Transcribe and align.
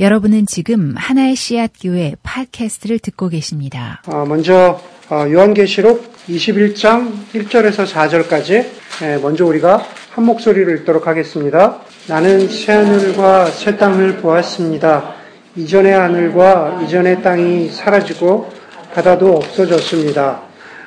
여러분은 0.00 0.46
지금 0.46 0.94
하나의 0.96 1.36
씨앗 1.36 1.72
교회 1.78 2.14
팟캐스트를 2.22 3.00
듣고 3.00 3.28
계십니다. 3.28 4.00
어, 4.06 4.24
먼저 4.26 4.80
어, 5.10 5.26
요한계시록 5.30 6.14
21장 6.26 7.12
1절에서 7.34 7.86
4절까지 7.86 8.66
예, 9.02 9.18
먼저 9.20 9.44
우리가 9.44 9.84
한 10.12 10.24
목소리를 10.24 10.74
읽도록 10.78 11.06
하겠습니다. 11.06 11.82
나는 12.08 12.48
새 12.48 12.72
하늘과 12.72 13.50
새 13.50 13.76
땅을 13.76 14.22
보았습니다. 14.22 15.16
이전의 15.56 15.92
하늘과 15.92 16.80
이전의 16.82 17.22
땅이 17.22 17.68
사라지고 17.68 18.50
바다도 18.94 19.36
없어졌습니다. 19.36 20.40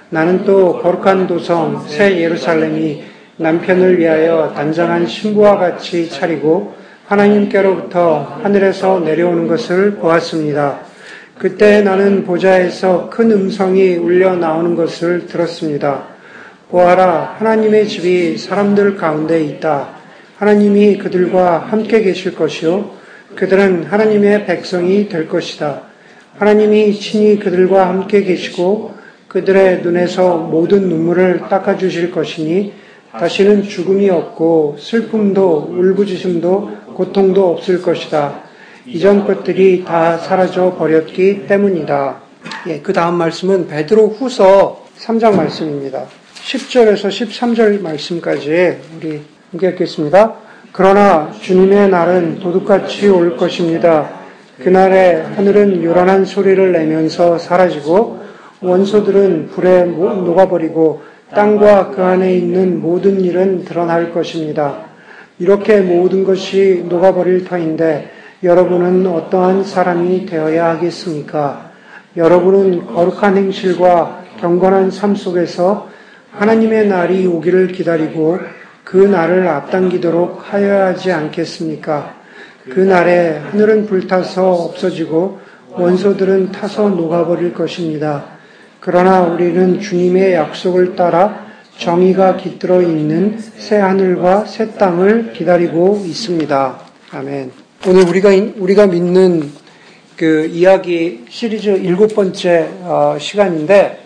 나는 0.09 0.43
또 0.43 0.81
거룩한 0.81 1.27
도성 1.27 1.85
새 1.87 2.19
예루살렘이 2.19 3.03
남편을 3.37 3.99
위하여 3.99 4.51
단장한 4.55 5.05
신부와 5.05 5.57
같이 5.57 6.09
차리고 6.09 6.81
하나님께로부터 7.05 8.39
하늘에서 8.41 8.99
내려오는 8.99 9.47
것을 9.47 9.95
보았습니다. 9.95 10.79
그때 11.37 11.81
나는 11.81 12.23
보좌에서 12.23 13.09
큰 13.09 13.31
음성이 13.31 13.95
울려 13.95 14.35
나오는 14.35 14.75
것을 14.75 15.25
들었습니다. 15.25 16.05
보아라, 16.69 17.35
하나님의 17.37 17.87
집이 17.87 18.37
사람들 18.37 18.95
가운데 18.95 19.43
있다. 19.43 19.89
하나님이 20.37 20.97
그들과 20.97 21.59
함께 21.59 22.01
계실 22.01 22.35
것이요. 22.35 22.91
그들은 23.35 23.85
하나님의 23.85 24.45
백성이 24.45 25.09
될 25.09 25.27
것이다. 25.27 25.81
하나님이 26.37 26.93
친히 26.93 27.37
그들과 27.39 27.87
함께 27.87 28.23
계시고 28.23 28.93
그들의 29.27 29.81
눈에서 29.81 30.37
모든 30.37 30.89
눈물을 30.89 31.41
닦아주실 31.49 32.11
것이니 32.11 32.73
다시는 33.11 33.63
죽음이 33.63 34.09
없고 34.09 34.77
슬픔도 34.79 35.69
울부짖음도 35.71 36.71
고통도 36.93 37.51
없을 37.51 37.81
것이다. 37.81 38.41
이전 38.85 39.25
것들이 39.25 39.83
다 39.85 40.17
사라져 40.17 40.75
버렸기 40.77 41.47
때문이다. 41.47 42.21
예, 42.67 42.79
그 42.79 42.93
다음 42.93 43.15
말씀은 43.15 43.67
베드로 43.67 44.09
후서 44.09 44.85
3장 44.97 45.35
말씀입니다. 45.35 46.05
10절에서 46.35 47.07
13절 47.07 47.81
말씀까지 47.81 48.77
우리 48.97 49.21
함께 49.51 49.69
읽겠습니다. 49.69 50.35
그러나 50.71 51.31
주님의 51.41 51.89
날은 51.89 52.39
도둑같이 52.39 53.07
올 53.07 53.37
것입니다. 53.37 54.09
그날에 54.59 55.21
하늘은 55.35 55.83
요란한 55.83 56.25
소리를 56.25 56.71
내면서 56.71 57.37
사라지고 57.37 58.21
원소들은 58.61 59.49
불에 59.49 59.85
녹아버리고 59.85 61.01
땅과 61.33 61.91
그 61.91 62.03
안에 62.03 62.35
있는 62.35 62.81
모든 62.81 63.21
일은 63.21 63.65
드러날 63.65 64.13
것입니다. 64.13 64.92
이렇게 65.39 65.81
모든 65.81 66.23
것이 66.23 66.85
녹아버릴 66.87 67.45
터인데 67.45 68.11
여러분은 68.43 69.07
어떠한 69.07 69.63
사람이 69.63 70.25
되어야 70.25 70.69
하겠습니까? 70.71 71.71
여러분은 72.15 72.85
거룩한 72.85 73.37
행실과 73.37 74.23
경건한 74.39 74.91
삶 74.91 75.15
속에서 75.15 75.89
하나님의 76.31 76.87
날이 76.87 77.25
오기를 77.25 77.69
기다리고 77.69 78.39
그 78.83 78.97
날을 78.97 79.47
앞당기도록 79.47 80.53
하여야 80.53 80.87
하지 80.87 81.11
않겠습니까? 81.11 82.15
그 82.69 82.79
날에 82.79 83.37
하늘은 83.37 83.87
불타서 83.87 84.51
없어지고 84.51 85.39
원소들은 85.71 86.51
타서 86.51 86.89
녹아버릴 86.89 87.53
것입니다. 87.53 88.25
그러나 88.79 89.21
우리는 89.21 89.79
주님의 89.79 90.33
약속을 90.33 90.95
따라 90.95 91.42
정의가 91.77 92.37
깃들어 92.37 92.81
있는 92.81 93.37
새 93.39 93.77
하늘과 93.77 94.45
새 94.45 94.71
땅을 94.73 95.33
기다리고 95.33 96.01
있습니다. 96.05 96.79
아멘. 97.11 97.51
오늘 97.87 98.07
우리가 98.07 98.29
우리가 98.57 98.87
믿는 98.87 99.51
그 100.15 100.45
이야기 100.45 101.25
시리즈 101.29 101.69
일곱 101.69 102.15
번째 102.15 102.69
어, 102.81 103.17
시간인데 103.19 103.99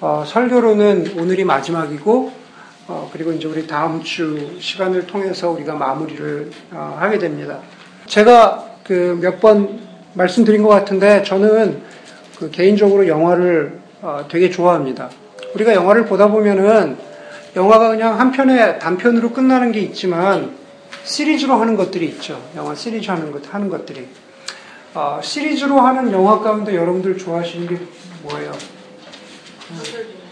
어, 0.00 0.24
설교로는 0.26 1.12
오늘이 1.18 1.44
마지막이고 1.44 2.32
어, 2.88 3.10
그리고 3.12 3.32
이제 3.32 3.46
우리 3.46 3.66
다음 3.66 4.02
주 4.02 4.56
시간을 4.58 5.06
통해서 5.06 5.50
우리가 5.50 5.74
마무리를 5.74 6.50
하게 6.70 7.18
됩니다. 7.18 7.58
제가 8.06 8.66
그 8.82 9.16
몇 9.20 9.38
번 9.40 9.78
말씀드린 10.14 10.62
것 10.62 10.68
같은데 10.70 11.22
저는 11.22 11.82
그 12.38 12.50
개인적으로 12.50 13.06
영화를 13.06 13.78
되게 14.28 14.50
좋아합니다. 14.50 15.08
우리가 15.54 15.74
영화를 15.74 16.06
보다 16.06 16.26
보면은 16.26 16.96
영화가 17.56 17.88
그냥 17.88 18.18
한 18.20 18.30
편에 18.30 18.78
단편으로 18.78 19.30
끝나는 19.30 19.72
게 19.72 19.80
있지만 19.80 20.54
시리즈로 21.04 21.56
하는 21.56 21.76
것들이 21.76 22.06
있죠. 22.08 22.40
영화 22.56 22.74
시리즈 22.74 23.10
하는 23.10 23.32
것 23.32 23.52
하는 23.52 23.68
것들이. 23.68 24.06
어, 24.94 25.20
시리즈로 25.22 25.80
하는 25.80 26.12
영화 26.12 26.40
가운데 26.40 26.74
여러분들 26.74 27.16
좋아하시는 27.18 27.66
게 27.66 27.78
뭐예요? 28.22 28.52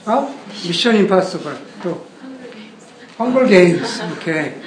어? 0.06 0.34
미션 0.66 0.96
임파서블. 0.96 1.52
또? 1.82 2.06
헝글 3.18 3.46
게임스 3.46 4.02
이렇게 4.04 4.60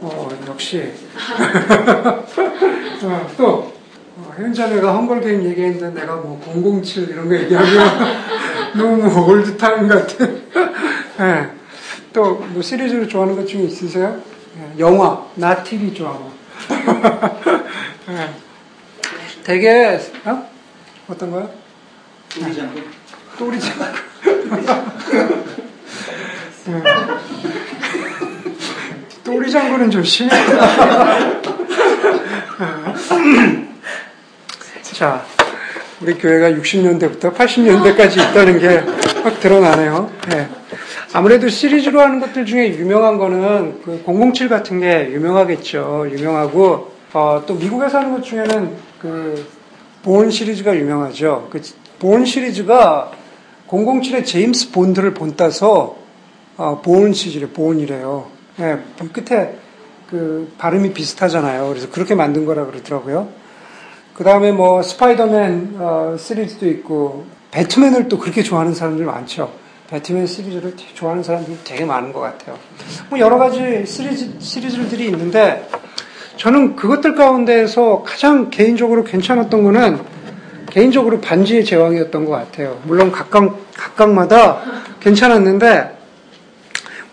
어, 0.00 0.28
역시. 0.48 0.92
어, 3.02 3.30
또? 3.36 3.72
어, 4.16 4.34
현자매가 4.36 4.94
Hunger 4.94 5.20
Game 5.20 5.44
얘기했는데 5.44 6.00
내가 6.00 6.16
뭐 6.16 6.40
007 6.82 7.08
이런 7.10 7.28
거 7.28 7.36
얘기하면 7.36 7.88
너무 8.76 9.26
old 9.30 9.55
time 9.55 9.88
같은 9.88 10.42
네. 11.18 11.57
또 12.18 12.42
뭐 12.52 12.60
시리즈로 12.60 13.06
좋아하는 13.06 13.36
것 13.36 13.46
중에 13.46 13.62
있으세요? 13.62 14.20
예, 14.58 14.80
영화, 14.80 15.24
나 15.36 15.62
TV 15.62 15.94
좋아하고. 15.94 16.32
네. 18.08 18.34
되게 19.44 20.00
어? 20.24 20.50
어떤 21.06 21.30
거요? 21.30 21.48
똘이장군. 22.28 22.84
똘이장군. 23.38 23.86
똘이장군은 29.24 29.90
좀 29.92 30.02
심해. 30.02 30.30
자, 34.82 35.24
우리 36.00 36.14
교회가 36.14 36.50
60년대부터 36.58 37.32
80년대까지 37.32 38.30
있다는 38.30 38.58
게 38.58 38.82
확 39.22 39.40
드러나네요. 39.40 40.10
네. 40.28 40.48
아무래도 41.18 41.48
시리즈로 41.48 42.00
하는 42.00 42.20
것들 42.20 42.46
중에 42.46 42.76
유명한 42.76 43.18
거는 43.18 43.82
그 43.82 44.02
007 44.06 44.48
같은 44.48 44.78
게 44.78 45.10
유명하겠죠. 45.10 46.06
유명하고 46.12 46.92
어, 47.12 47.42
또 47.44 47.54
미국에서 47.54 47.98
하는 47.98 48.12
것 48.12 48.22
중에는 48.22 48.70
그 49.00 49.44
본 50.02 50.30
시리즈가 50.30 50.76
유명하죠. 50.76 51.48
그 51.50 51.60
본 51.98 52.24
시리즈가 52.24 53.10
007의 53.66 54.24
제임스 54.24 54.70
본드를 54.70 55.12
본따서 55.14 55.96
어, 56.56 56.80
본 56.82 57.12
시리즈, 57.12 57.50
본이래요. 57.52 58.26
네, 58.56 58.78
끝에 59.12 59.56
그 60.08 60.52
발음이 60.56 60.92
비슷하잖아요. 60.92 61.68
그래서 61.68 61.90
그렇게 61.90 62.14
만든 62.14 62.46
거라 62.46 62.66
그러더라고요. 62.66 63.28
그 64.14 64.22
다음에 64.22 64.52
뭐 64.52 64.82
스파이더맨 64.84 65.74
어, 65.80 66.16
시리즈도 66.16 66.68
있고 66.68 67.26
배트맨을 67.50 68.06
또 68.08 68.18
그렇게 68.20 68.44
좋아하는 68.44 68.72
사람들 68.72 69.04
많죠. 69.04 69.50
배트맨 69.88 70.26
시리즈를 70.26 70.74
좋아하는 70.94 71.22
사람들이 71.22 71.56
되게 71.64 71.84
많은 71.86 72.12
것 72.12 72.20
같아요. 72.20 72.58
뭐 73.08 73.18
여러 73.18 73.38
가지 73.38 73.86
시리즈, 73.86 74.38
시리즈들이 74.38 75.06
있는데 75.06 75.66
저는 76.36 76.76
그것들 76.76 77.14
가운데에서 77.14 78.02
가장 78.06 78.50
개인적으로 78.50 79.02
괜찮았던 79.02 79.64
거는 79.64 79.98
개인적으로 80.70 81.20
반지의 81.20 81.64
제왕이었던 81.64 82.26
것 82.26 82.32
같아요. 82.32 82.78
물론 82.84 83.10
각각, 83.10 83.58
각각마다 83.74 84.60
괜찮았는데 85.00 85.96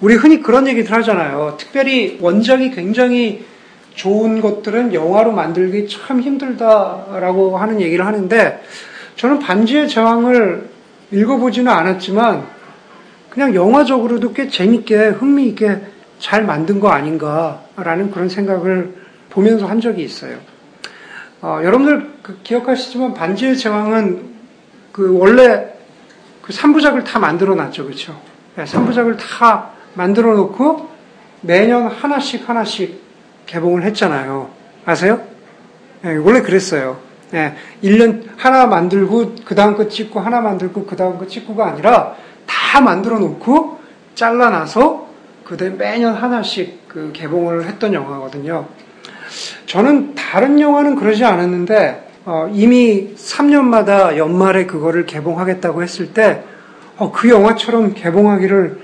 우리 0.01 0.15
흔히 0.15 0.41
그런 0.41 0.67
얘기들 0.67 0.91
하잖아요. 0.97 1.55
특별히 1.57 2.17
원작이 2.19 2.71
굉장히 2.71 3.45
좋은 3.93 4.41
것들은 4.41 4.93
영화로 4.93 5.31
만들기 5.31 5.87
참 5.87 6.19
힘들다라고 6.19 7.57
하는 7.57 7.79
얘기를 7.79 8.05
하는데 8.05 8.61
저는 9.15 9.39
반지의 9.39 9.87
제왕을 9.87 10.69
읽어보지는 11.11 11.71
않았지만 11.71 12.54
그냥 13.35 13.53
영화적으로도 13.53 14.31
꽤 14.31 14.47
재밌게 14.47 15.09
흥미있게 15.09 15.81
잘 16.19 16.45
만든 16.45 16.79
거 16.79 16.87
아닌가라는 16.87 18.09
그런 18.09 18.29
생각을 18.29 18.95
보면서 19.29 19.65
한 19.65 19.81
적이 19.81 20.03
있어요. 20.03 20.37
어, 21.41 21.59
여러분들 21.61 22.13
그 22.23 22.39
기억하시지만 22.43 23.13
반지의 23.13 23.57
제왕은 23.57 24.35
그 24.93 25.17
원래 25.17 25.67
그 26.41 26.53
3부작을 26.53 27.03
다 27.03 27.19
만들어 27.19 27.55
놨죠. 27.55 27.83
그렇죠? 27.83 28.17
네, 28.55 28.63
3부작을 28.63 29.17
다 29.19 29.71
만들어 29.95 30.33
놓고 30.33 30.89
매년 31.41 31.87
하나씩 31.87 32.47
하나씩 32.47 33.01
개봉을 33.47 33.83
했잖아요. 33.83 34.49
아세요? 34.85 35.21
네, 36.03 36.15
원래 36.15 36.41
그랬어요. 36.41 36.99
네, 37.31 37.53
1년 37.83 38.29
하나 38.37 38.65
만들고 38.65 39.35
그 39.43 39.55
다음 39.55 39.75
거 39.75 39.89
찍고 39.89 40.21
하나 40.21 40.39
만들고 40.39 40.85
그 40.85 40.95
다음 40.95 41.17
거 41.17 41.27
찍고가 41.27 41.67
아니라 41.67 42.15
다 42.45 42.81
만들어 42.81 43.19
놓고 43.19 43.79
잘라놔서 44.15 45.07
그다음 45.43 45.77
매년 45.77 46.13
하나씩 46.13 46.87
그 46.87 47.11
개봉을 47.13 47.65
했던 47.65 47.93
영화거든요. 47.93 48.67
저는 49.65 50.15
다른 50.15 50.59
영화는 50.59 50.95
그러지 50.95 51.23
않았는데 51.23 52.05
어, 52.25 52.49
이미 52.53 53.13
3년마다 53.15 54.17
연말에 54.17 54.65
그거를 54.65 55.05
개봉하겠다고 55.05 55.83
했을 55.83 56.13
때 56.13 56.43
어, 56.97 57.11
그 57.11 57.29
영화처럼 57.29 57.93
개봉하기를 57.93 58.79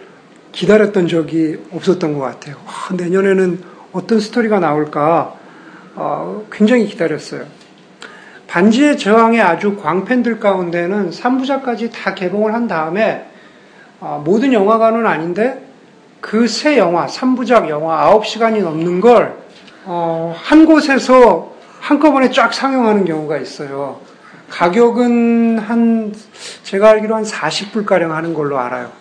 기다렸던 0.52 1.08
적이 1.08 1.58
없었던 1.72 2.14
것 2.14 2.20
같아요. 2.20 2.58
아, 2.68 2.94
내년에는 2.94 3.64
어떤 3.94 4.20
스토리가 4.20 4.60
나올까 4.60 5.34
어, 5.96 6.46
굉장히 6.52 6.86
기다렸어요. 6.86 7.46
반지의 8.48 8.98
제왕의 8.98 9.42
아주 9.42 9.78
광팬들 9.78 10.40
가운데는 10.40 11.12
3부작까지 11.12 11.92
다 11.92 12.14
개봉을 12.14 12.54
한 12.54 12.68
다음에 12.68 13.26
어, 13.26 13.31
모든 14.24 14.52
영화관은 14.54 15.06
아닌데 15.06 15.66
그 16.20 16.48
세 16.48 16.78
영화, 16.78 17.06
3부작 17.08 17.70
영화 17.70 18.12
9시간이 18.20 18.62
넘는 18.62 19.02
걸, 19.02 19.36
어, 19.86 20.36
한 20.38 20.66
곳에서 20.66 21.52
한꺼번에 21.80 22.30
쫙 22.32 22.54
상영하는 22.54 23.06
경우가 23.06 23.38
있어요. 23.38 24.00
가격은 24.50 25.58
한, 25.60 26.14
제가 26.64 26.90
알기로 26.90 27.16
한 27.16 27.24
40불가량 27.24 28.10
하는 28.10 28.34
걸로 28.34 28.60
알아요. 28.60 28.92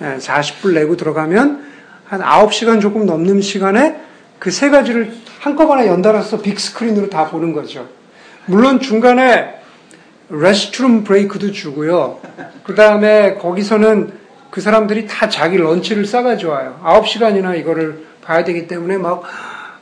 40불 0.00 0.74
내고 0.74 0.96
들어가면 0.96 1.66
한 2.04 2.20
9시간 2.20 2.80
조금 2.80 3.06
넘는 3.06 3.40
시간에 3.40 4.00
그 4.38 4.50
세 4.50 4.70
가지를 4.70 5.12
한꺼번에 5.40 5.86
연달아서 5.86 6.42
big 6.42 6.57
screen으로 6.57 7.08
다 7.10 7.28
보는 7.28 7.52
거죠. 7.52 7.88
물론 8.46 8.80
중간에 8.80 9.54
restroom 10.30 11.04
break도 11.04 11.52
주고요. 11.52 12.20
그 12.64 12.74
다음에 12.74 13.34
거기서는 13.34 14.12
그 14.50 14.60
사람들이 14.60 15.06
다 15.06 15.28
자기 15.28 15.56
lunch를 15.56 16.06
싸가지고 16.06 16.52
와요. 16.52 16.80
9시간이나 16.82 17.58
이거를 17.58 18.04
봐야 18.22 18.44
되기 18.44 18.66
때문에 18.66 18.96
막, 18.98 19.22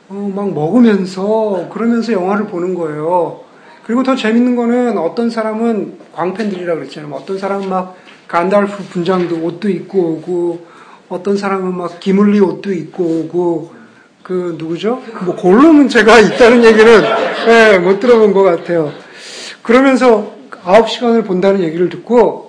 어, 0.09 0.31
막 0.35 0.53
먹으면서, 0.53 1.67
그러면서 1.71 2.13
영화를 2.13 2.47
보는 2.47 2.75
거예요. 2.75 3.41
그리고 3.83 4.03
더 4.03 4.15
재밌는 4.15 4.55
거는 4.55 4.97
어떤 4.97 5.29
사람은 5.29 5.97
광팬들이라고 6.13 6.79
그랬잖아요. 6.79 7.13
어떤 7.13 7.37
사람은 7.37 7.69
막 7.69 7.95
간달프 8.27 8.83
분장도 8.89 9.37
옷도 9.37 9.69
입고 9.69 9.99
오고, 9.99 10.65
어떤 11.09 11.37
사람은 11.37 11.75
막 11.75 11.99
기물리 11.99 12.39
옷도 12.41 12.73
입고 12.73 13.03
오고, 13.03 13.77
그 14.23 14.55
누구죠? 14.57 15.01
뭐 15.23 15.37
골룸은 15.37 15.87
제가 15.87 16.19
있다는 16.19 16.65
얘기는 16.65 17.01
네, 17.45 17.79
못 17.79 18.01
들어본 18.01 18.33
것 18.33 18.43
같아요. 18.43 18.91
그러면서 19.63 20.33
9시간을 20.65 21.25
본다는 21.25 21.61
얘기를 21.63 21.87
듣고 21.87 22.46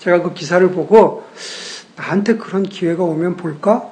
제가 0.00 0.22
그 0.22 0.34
기사를 0.34 0.68
보고 0.70 1.24
나한테 1.96 2.36
그런 2.36 2.62
기회가 2.64 3.04
오면 3.04 3.36
볼까? 3.36 3.90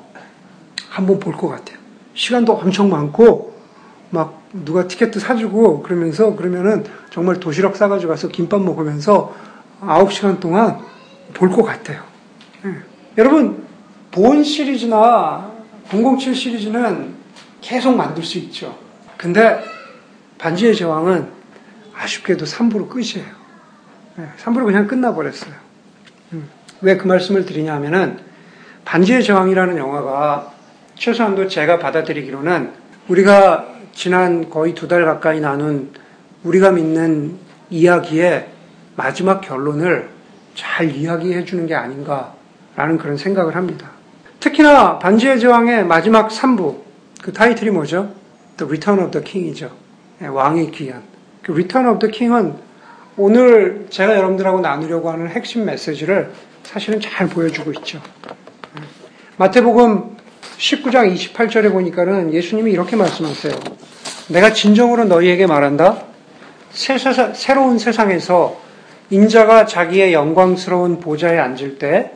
한번 0.89 1.21
볼 1.21 1.35
것 1.37 1.49
같아요. 1.49 1.79
시간도 2.15 2.55
엄청 2.55 2.91
많고 2.91 3.55
막 4.11 4.43
누가 4.53 4.89
티켓도 4.89 5.21
사주고 5.21 5.83
그러면서 5.83 6.35
그러면은 6.35 6.85
정말 7.11 7.39
도시락 7.39 7.77
싸가지고 7.77 8.11
가서 8.11 8.29
김밥 8.29 8.63
먹으면서 8.63 9.35
9시간 9.83 10.41
동안 10.41 10.81
볼 11.35 11.51
것 11.51 11.63
같아요. 11.63 12.03
네. 12.65 12.73
여러분 13.19 13.67
본 14.11 14.43
시리즈나 14.43 15.53
007 15.91 16.35
시리즈는 16.35 17.15
계속 17.61 17.95
만들 17.95 18.23
수 18.25 18.39
있죠. 18.39 18.77
근데 19.19 19.63
반지의 20.39 20.75
제왕은 20.75 21.29
아쉽게도 21.95 22.47
3부로 22.47 22.89
끝이에요. 22.89 23.29
3부로 24.43 24.65
그냥 24.65 24.87
끝나버렸어요. 24.87 25.68
음. 26.83 26.87
왜그 26.87 27.07
말씀을 27.07 27.45
드리냐면은 27.45 28.19
반지의 28.85 29.23
제왕이라는 29.23 29.77
영화가 29.77 30.53
최소한도 30.97 31.49
제가 31.49 31.79
받아들이기로는 31.79 32.73
우리가 33.09 33.67
지난 33.93 34.49
거의 34.49 34.75
두 34.75 34.89
달 34.89 35.05
가까이 35.05 35.41
나눈 35.41 35.91
우리가 36.45 36.71
믿는 36.73 37.37
이야기의 37.71 38.49
마지막 38.97 39.41
결론을 39.41 40.09
잘 40.55 40.91
이야기해 40.91 41.45
주는 41.45 41.67
게 41.67 41.75
아닌가라는 41.75 42.99
그런 42.99 43.17
생각을 43.17 43.55
합니다. 43.57 43.91
특히나 44.41 44.99
반지의 44.99 45.41
제왕의 45.41 45.85
마지막 45.87 46.29
3부, 46.29 46.77
그 47.23 47.33
타이틀이 47.33 47.71
뭐죠? 47.71 48.13
The 48.57 48.69
Return 48.69 49.01
of 49.05 49.11
the 49.11 49.25
King이죠. 49.25 49.71
네, 50.21 50.29
왕의 50.29 50.71
귀환. 50.73 51.03
그 51.43 51.53
Return 51.53 51.89
of 51.89 51.99
the 51.99 52.13
King은 52.13 52.55
오늘 53.17 53.87
제가 53.91 54.17
여러분들하고 54.17 54.61
나누려고 54.61 55.11
하는 55.11 55.29
핵심 55.29 55.65
메시지를 55.65 56.31
사실은 56.69 57.01
잘 57.01 57.27
보여주고 57.29 57.73
있죠. 57.79 57.99
네. 58.75 58.83
마태복음 59.39 60.19
19장 60.59 61.15
28절에 61.15 61.73
보니까는 61.73 62.35
예수님이 62.35 62.73
이렇게 62.73 62.95
말씀하세요. 62.95 63.55
내가 64.29 64.53
진정으로 64.53 65.05
너희에게 65.05 65.47
말한다. 65.47 66.05
새로운 66.71 67.79
세상에서 67.79 68.61
인자가 69.09 69.65
자기의 69.65 70.13
영광스러운 70.13 71.01
보좌에 71.01 71.39
앉을 71.39 71.79
때 71.79 72.13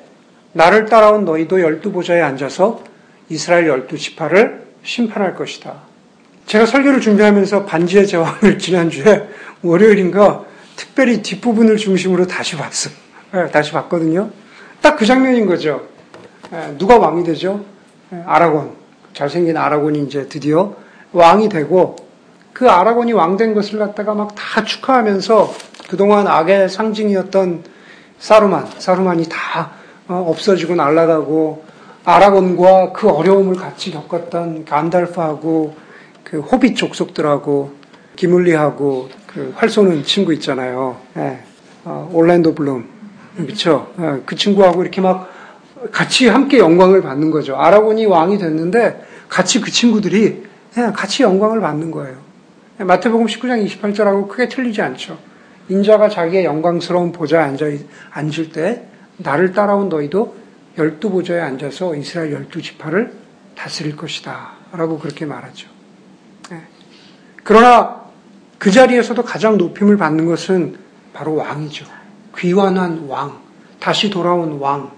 나를 0.52 0.84
따라온 0.84 1.24
너희도 1.24 1.62
열두 1.62 1.90
보좌에 1.90 2.20
앉아서 2.20 2.84
이스라엘 3.30 3.66
열두 3.66 3.96
지파를 3.96 4.66
심판할 4.82 5.34
것이다. 5.34 5.76
제가 6.44 6.66
설교를 6.66 7.00
준비하면서 7.00 7.64
반지의 7.64 8.06
제왕을 8.06 8.58
지난주에 8.60 9.28
월요일인가 9.62 10.44
특별히 10.76 11.22
뒷부분을 11.22 11.78
중심으로 11.78 12.26
다시 12.26 12.56
봤어. 12.56 12.90
네, 13.32 13.50
다시 13.50 13.72
봤거든요. 13.72 14.41
딱 14.82 14.96
그 14.96 15.06
장면인 15.06 15.46
거죠. 15.46 15.82
네, 16.50 16.74
누가 16.78 16.98
왕이 16.98 17.24
되죠? 17.24 17.64
네, 18.10 18.22
아라곤. 18.26 18.72
잘생긴 19.14 19.56
아라곤이 19.56 20.00
이제 20.04 20.28
드디어 20.28 20.74
왕이 21.12 21.48
되고 21.48 21.96
그 22.52 22.68
아라곤이 22.70 23.12
왕 23.12 23.36
된 23.36 23.54
것을 23.54 23.78
갖다가 23.78 24.14
막 24.14 24.34
다 24.34 24.64
축하하면서 24.64 25.52
그동안 25.88 26.26
악의 26.26 26.68
상징이었던 26.68 27.64
사루만, 28.18 28.66
사루만이 28.78 29.28
다 29.28 29.70
어, 30.08 30.24
없어지고 30.28 30.74
날아가고 30.74 31.64
아라곤과 32.04 32.92
그 32.92 33.08
어려움을 33.08 33.56
같이 33.56 33.92
겪었던 33.92 34.64
간달프하고 34.64 35.76
그 36.24 36.40
호빗 36.40 36.76
족속들하고 36.76 37.72
기물리하고 38.16 39.08
그 39.26 39.54
활 39.56 39.68
쏘는 39.70 40.04
친구 40.04 40.32
있잖아요. 40.34 40.96
예. 41.16 41.38
어, 41.84 42.10
올랜도 42.12 42.54
블룸. 42.54 43.01
그쵸? 43.36 43.92
예. 43.98 44.22
그 44.26 44.36
친구하고 44.36 44.82
이렇게 44.82 45.00
막 45.00 45.32
같이 45.90 46.28
함께 46.28 46.58
영광을 46.58 47.02
받는 47.02 47.30
거죠. 47.30 47.56
아라곤이 47.56 48.06
왕이 48.06 48.38
됐는데 48.38 49.04
같이 49.28 49.60
그 49.60 49.70
친구들이 49.70 50.44
예, 50.78 50.82
같이 50.94 51.22
영광을 51.22 51.60
받는 51.60 51.90
거예요. 51.90 52.16
예, 52.80 52.84
마태복음 52.84 53.26
19장 53.26 53.66
28절하고 53.66 54.28
크게 54.28 54.48
틀리지 54.48 54.82
않죠. 54.82 55.18
인자가 55.68 56.08
자기의 56.08 56.44
영광스러운 56.44 57.12
보좌에 57.12 57.42
앉아, 57.42 57.66
앉을 58.10 58.50
때 58.52 58.86
나를 59.16 59.52
따라온 59.52 59.88
너희도 59.88 60.36
열두 60.78 61.10
보좌에 61.10 61.40
앉아서 61.40 61.94
이스라엘 61.96 62.32
열두 62.32 62.62
지파를 62.62 63.12
다스릴 63.56 63.96
것이다. 63.96 64.52
라고 64.72 64.98
그렇게 64.98 65.26
말하죠. 65.26 65.68
네. 66.50 66.62
그러나 67.44 68.02
그 68.58 68.70
자리에서도 68.70 69.22
가장 69.22 69.58
높임을 69.58 69.96
받는 69.96 70.26
것은 70.26 70.76
바로 71.12 71.34
왕이죠. 71.34 71.84
귀환한 72.38 73.06
왕. 73.08 73.40
다시 73.78 74.10
돌아온 74.10 74.58
왕. 74.58 74.90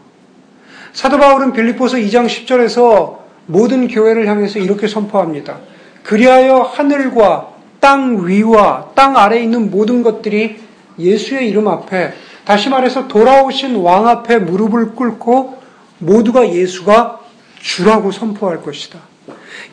사도 0.92 1.18
바울은 1.18 1.52
빌립보서 1.52 1.96
2장 1.96 2.26
10절에서 2.26 3.18
모든 3.46 3.88
교회를 3.88 4.26
향해서 4.26 4.58
이렇게 4.58 4.86
선포합니다. 4.86 5.58
그리하여 6.02 6.60
하늘과 6.60 7.48
땅 7.80 8.26
위와 8.26 8.90
땅 8.94 9.16
아래에 9.16 9.42
있는 9.42 9.70
모든 9.70 10.02
것들이 10.02 10.58
예수의 10.98 11.48
이름 11.48 11.68
앞에 11.68 12.14
다시 12.44 12.68
말해서 12.68 13.08
돌아오신 13.08 13.76
왕 13.76 14.06
앞에 14.06 14.38
무릎을 14.38 14.94
꿇고 14.94 15.58
모두가 15.98 16.52
예수가 16.52 17.20
주라고 17.60 18.12
선포할 18.12 18.62
것이다. 18.62 18.98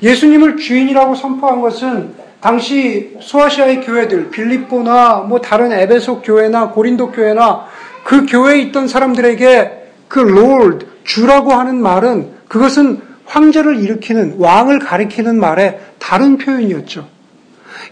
예수님을 0.01 0.57
주인이라고 0.57 1.15
선포한 1.15 1.61
것은 1.61 2.15
당시 2.41 3.15
소아시아의 3.21 3.81
교회들, 3.81 4.31
빌립보나 4.31 5.25
뭐 5.27 5.39
다른 5.39 5.71
에베소 5.71 6.21
교회나 6.21 6.71
고린도 6.71 7.11
교회나 7.11 7.67
그 8.03 8.25
교회에 8.25 8.59
있던 8.61 8.87
사람들에게 8.87 9.89
그 10.07 10.19
Lord, 10.19 10.87
주라고 11.03 11.53
하는 11.53 11.81
말은 11.81 12.31
그것은 12.47 13.01
황제를 13.25 13.79
일컫는 13.79 14.35
왕을 14.39 14.79
가리키는 14.79 15.39
말의 15.39 15.79
다른 15.99 16.37
표현이었죠. 16.37 17.07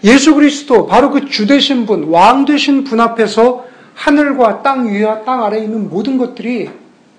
예수 0.03 0.35
그리스도 0.35 0.87
바로 0.87 1.11
그 1.11 1.27
주 1.27 1.45
되신 1.45 1.85
분, 1.85 2.05
왕 2.05 2.45
되신 2.45 2.83
분 2.83 2.99
앞에서 2.99 3.65
하늘과 3.93 4.63
땅 4.63 4.89
위와 4.89 5.23
땅 5.23 5.43
아래에 5.43 5.63
있는 5.63 5.89
모든 5.89 6.17
것들이 6.17 6.69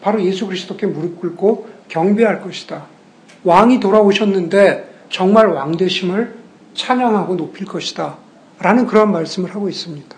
바로 0.03 0.21
예수 0.23 0.47
그리스도께 0.47 0.87
무릎 0.87 1.21
꿇고 1.21 1.69
경배할 1.89 2.43
것이다. 2.43 2.85
왕이 3.45 3.81
돌아오셨는데 3.81 5.07
정말 5.11 5.49
왕 5.49 5.77
되심을 5.77 6.40
찬양하고 6.75 7.37
높일 7.37 7.67
것이다. 7.67 8.17
라는 8.61 8.87
그런 8.87 9.11
말씀을 9.13 9.55
하고 9.55 9.69
있습니다. 9.69 10.17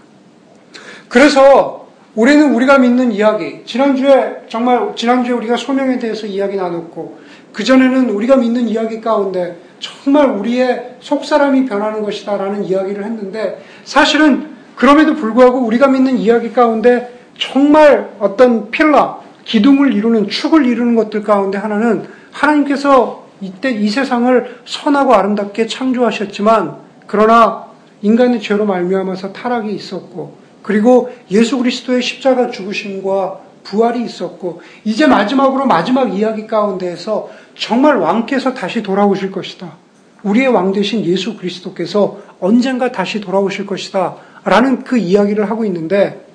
그래서 1.09 1.88
우리는 2.14 2.54
우리가 2.54 2.78
믿는 2.78 3.12
이야기, 3.12 3.62
지난주에 3.64 4.42
정말 4.49 4.94
지난주에 4.97 5.32
우리가 5.35 5.56
소명에 5.56 5.99
대해서 5.99 6.26
이야기 6.26 6.56
나눴고 6.56 7.21
그전에는 7.52 8.11
우리가 8.11 8.37
믿는 8.37 8.68
이야기 8.68 9.00
가운데 9.00 9.59
정말 9.78 10.30
우리의 10.30 10.97
속사람이 11.00 11.66
변하는 11.66 12.02
것이다 12.02 12.37
라는 12.37 12.64
이야기를 12.64 13.04
했는데 13.04 13.64
사실은 13.85 14.52
그럼에도 14.76 15.14
불구하고 15.14 15.59
우리가 15.61 15.88
믿는 15.88 16.18
이야기 16.18 16.52
가운데 16.52 17.18
정말 17.38 18.11
어떤 18.18 18.71
필라, 18.71 19.18
기둥을 19.44 19.92
이루는 19.92 20.28
축을 20.28 20.66
이루는 20.66 20.94
것들 20.97 21.23
가운데 21.23 21.59
하나는 21.59 22.06
하나님께서 22.30 23.21
이때 23.42 23.70
이 23.72 23.90
세상을 23.90 24.61
선하고 24.64 25.12
아름답게 25.14 25.66
창조하셨지만 25.66 26.76
그러나 27.06 27.66
인간의 28.00 28.40
죄로 28.40 28.64
말미암아서 28.64 29.32
타락이 29.32 29.75
있었고 29.75 30.38
그리고 30.62 31.12
예수 31.30 31.58
그리스도의 31.58 32.02
십자가 32.02 32.50
죽으심과 32.50 33.40
부활이 33.64 34.02
있었고 34.04 34.62
이제 34.84 35.06
마지막으로 35.06 35.66
마지막 35.66 36.16
이야기 36.16 36.46
가운데에서 36.46 37.30
정말 37.58 37.96
왕께서 37.96 38.54
다시 38.54 38.82
돌아오실 38.82 39.32
것이다. 39.32 39.76
우리의 40.22 40.49
왕 40.49 40.72
되신 40.72 41.04
예수 41.04 41.37
그리스도께서 41.37 42.18
언젠가 42.38 42.92
다시 42.92 43.20
돌아오실 43.20 43.66
것이다. 43.66 44.16
라는 44.44 44.84
그 44.84 44.96
이야기를 44.96 45.50
하고 45.50 45.64
있는데 45.64 46.26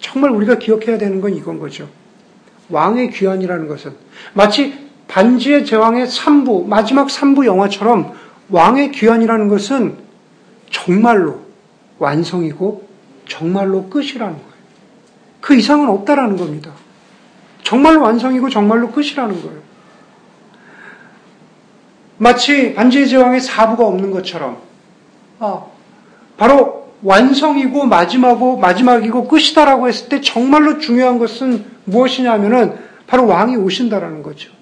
정말 0.00 0.30
우리가 0.30 0.58
기억해야 0.58 0.96
되는 0.96 1.20
건 1.20 1.34
이건 1.34 1.58
거죠. 1.58 1.88
왕의 2.70 3.10
귀환이라는 3.10 3.68
것은 3.68 3.92
마치 4.34 4.85
반지의 5.08 5.64
제왕의 5.64 6.06
3부, 6.06 6.66
마지막 6.66 7.08
3부 7.08 7.46
영화처럼 7.46 8.14
왕의 8.48 8.92
귀환이라는 8.92 9.48
것은 9.48 9.96
정말로 10.70 11.40
완성이고 11.98 12.86
정말로 13.28 13.88
끝이라는 13.88 14.34
거예요. 14.34 14.56
그 15.40 15.54
이상은 15.54 15.88
없다라는 15.88 16.36
겁니다. 16.36 16.72
정말 17.62 17.96
완성이고 17.96 18.48
정말로 18.48 18.90
끝이라는 18.90 19.42
거예요. 19.42 19.60
마치 22.18 22.74
반지의 22.74 23.08
제왕의 23.08 23.40
사부가 23.40 23.86
없는 23.86 24.10
것처럼 24.10 24.58
아, 25.38 25.64
바로 26.36 26.92
완성이고 27.02 27.86
마지막이고 27.86 28.56
마지막이고 28.56 29.28
끝이다라고 29.28 29.88
했을 29.88 30.08
때 30.08 30.20
정말로 30.20 30.78
중요한 30.78 31.18
것은 31.18 31.64
무엇이냐면은 31.84 32.78
바로 33.06 33.26
왕이 33.26 33.56
오신다라는 33.56 34.22
거죠. 34.22 34.55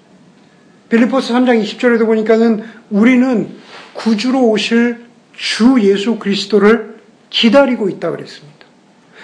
빌리포스 0.89 1.33
3장 1.33 1.61
20절에도 1.63 2.05
보니까는 2.05 2.63
우리는 2.89 3.49
구주로 3.93 4.49
오실 4.49 5.05
주 5.35 5.77
예수 5.81 6.17
그리스도를 6.17 6.95
기다리고 7.29 7.89
있다 7.89 8.11
그랬습니다. 8.11 8.55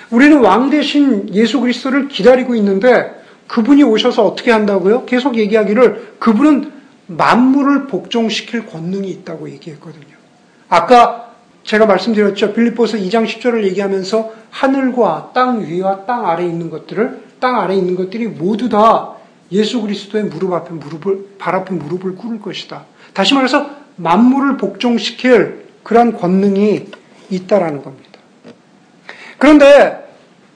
우리는 0.10 0.39
왕 0.39 0.70
대신 0.70 1.34
예수 1.34 1.62
그리스도를 1.62 2.08
기다리고 2.08 2.56
있는데 2.56 3.22
그분이 3.48 3.84
오셔서 3.84 4.25
어떻게 4.25 4.51
한다고요? 4.51 5.06
계속 5.06 5.38
얘기하기를 5.38 6.15
그분은 6.20 6.72
만물을 7.08 7.88
복종시킬 7.88 8.65
권능이 8.65 9.10
있다고 9.10 9.50
얘기했거든요. 9.50 10.15
아까 10.70 11.34
제가 11.63 11.86
말씀드렸죠. 11.86 12.53
빌립보서 12.53 12.98
2장 12.98 13.25
10절을 13.25 13.63
얘기하면서 13.65 14.34
하늘과 14.50 15.32
땅 15.34 15.65
위와 15.65 16.06
땅 16.06 16.27
아래 16.27 16.46
있는 16.46 16.70
것들을 16.70 17.22
땅 17.39 17.60
아래 17.60 17.75
있는 17.75 17.96
것들이 17.96 18.27
모두 18.27 18.70
다 18.70 19.13
예수 19.51 19.81
그리스도의 19.81 20.25
무릎 20.25 20.53
앞에 20.53 20.72
무릎을 20.74 21.36
발 21.38 21.55
앞에 21.55 21.74
무릎을 21.74 22.15
꿇을 22.15 22.39
것이다. 22.39 22.86
다시 23.13 23.34
말해서 23.34 23.70
만물을 23.98 24.58
복종시킬 24.58 25.65
그러한 25.84 26.17
권능이 26.17 26.88
있다라는 27.29 27.84
겁니다. 27.84 28.10
그런데 29.38 30.08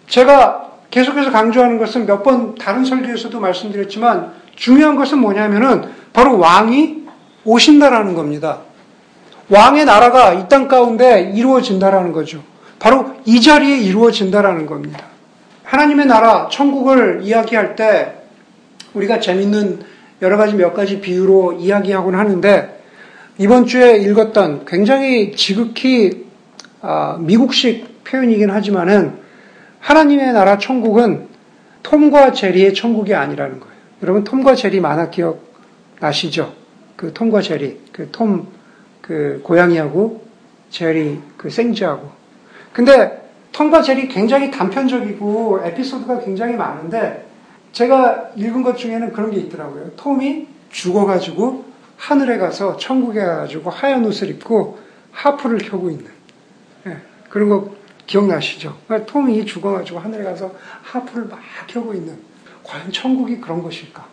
제가 0.07 0.71
계속해서 0.91 1.31
강조하는 1.31 1.77
것은 1.77 2.05
몇 2.05 2.23
번 2.23 2.55
다른 2.55 2.85
설교에서도 2.85 3.37
말씀드렸지만 3.39 4.31
중요한 4.55 4.95
것은 4.95 5.19
뭐냐면은 5.19 5.91
바로 6.13 6.37
왕이 6.39 7.03
오신다라는 7.43 8.13
겁니다. 8.15 8.59
왕의 9.49 9.85
나라가 9.85 10.33
이 10.33 10.47
땅 10.47 10.67
가운데 10.67 11.33
이루어진다라는 11.35 12.13
거죠. 12.13 12.41
바로 12.79 13.13
이 13.25 13.41
자리에 13.41 13.77
이루어진다라는 13.77 14.65
겁니다. 14.65 15.03
하나님의 15.63 16.05
나라, 16.05 16.47
천국을 16.49 17.21
이야기할 17.23 17.75
때 17.75 18.25
우리가 18.95 19.19
재밌는 19.19 19.81
여러 20.21 20.37
가지 20.37 20.55
몇 20.55 20.73
가지 20.73 21.01
비유로 21.01 21.53
이야기하곤 21.53 22.15
하는데 22.15 22.81
이번 23.37 23.65
주에 23.65 23.97
읽었던 23.97 24.65
굉장히 24.65 25.35
지극히 25.35 26.25
아, 26.81 27.17
미국식 27.19 28.03
표현이긴 28.05 28.49
하지만은 28.49 29.17
하나님의 29.79 30.33
나라 30.33 30.57
천국은 30.57 31.27
톰과 31.83 32.31
제리의 32.31 32.73
천국이 32.73 33.13
아니라는 33.13 33.59
거예요. 33.59 33.75
여러분 34.01 34.23
톰과 34.23 34.55
제리 34.55 34.79
만화 34.79 35.09
기억 35.09 35.41
나시죠? 35.99 36.53
그 36.95 37.13
톰과 37.13 37.41
제리, 37.41 37.79
그 37.91 38.09
톰, 38.11 38.47
그 39.01 39.41
고양이하고 39.43 40.23
제리 40.69 41.19
그 41.37 41.49
생쥐하고. 41.49 42.09
근데 42.73 43.21
톰과 43.51 43.81
제리 43.81 44.07
굉장히 44.07 44.51
단편적이고 44.51 45.61
에피소드가 45.65 46.21
굉장히 46.21 46.55
많은데 46.55 47.25
제가 47.75 48.32
읽은 48.38 48.63
것 48.63 48.77
중에는 48.77 49.12
그런 49.12 49.32
게 49.32 49.38
있더라고요. 49.38 49.91
톰이 49.98 50.48
죽어가지고 50.72 51.65
하늘에 51.98 52.38
가서 52.38 52.77
천국에 52.77 53.20
가가지고 53.20 53.70
하얀 53.70 54.05
옷을 54.05 54.29
입고 54.29 54.79
하프를 55.12 55.58
켜고 55.58 55.89
있는 55.89 56.05
예, 56.88 56.98
그런 57.29 57.50
거 57.50 57.75
기억나시죠? 58.08 58.77
그러니까 58.88 59.12
톰이 59.12 59.46
죽어가지고 59.46 60.00
하늘에 60.00 60.24
가서 60.24 60.53
하프를 60.84 61.27
막 61.27 61.39
켜고 61.67 61.94
있는 61.94 62.17
과연 62.63 62.94
천국이 62.94 63.41
그런 63.41 63.62
것일까? 63.62 64.08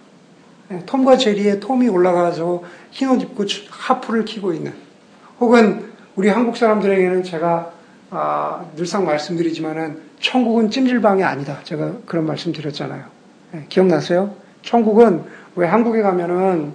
예, 0.72 0.84
톰과 0.84 1.16
제리의 1.16 1.60
톰이 1.60 1.88
올라가서 1.88 2.64
흰 2.90 3.10
옷 3.10 3.22
입고 3.22 3.44
하프를 3.70 4.24
키고 4.24 4.52
있는 4.52 4.74
혹은 5.38 5.92
우리 6.16 6.28
한국 6.28 6.56
사람들에게는 6.56 7.22
제가 7.22 7.72
아, 8.10 8.66
늘상 8.74 9.06
말씀드리지만은 9.06 10.02
천국은 10.20 10.68
찜질방이 10.68 11.22
아니다. 11.22 11.60
제가 11.62 11.92
그런 12.06 12.26
말씀 12.26 12.52
드렸잖아요. 12.52 13.21
예, 13.54 13.66
기억나세요? 13.68 14.34
천국은 14.62 15.24
왜 15.56 15.66
한국에 15.66 16.02
가면은 16.02 16.72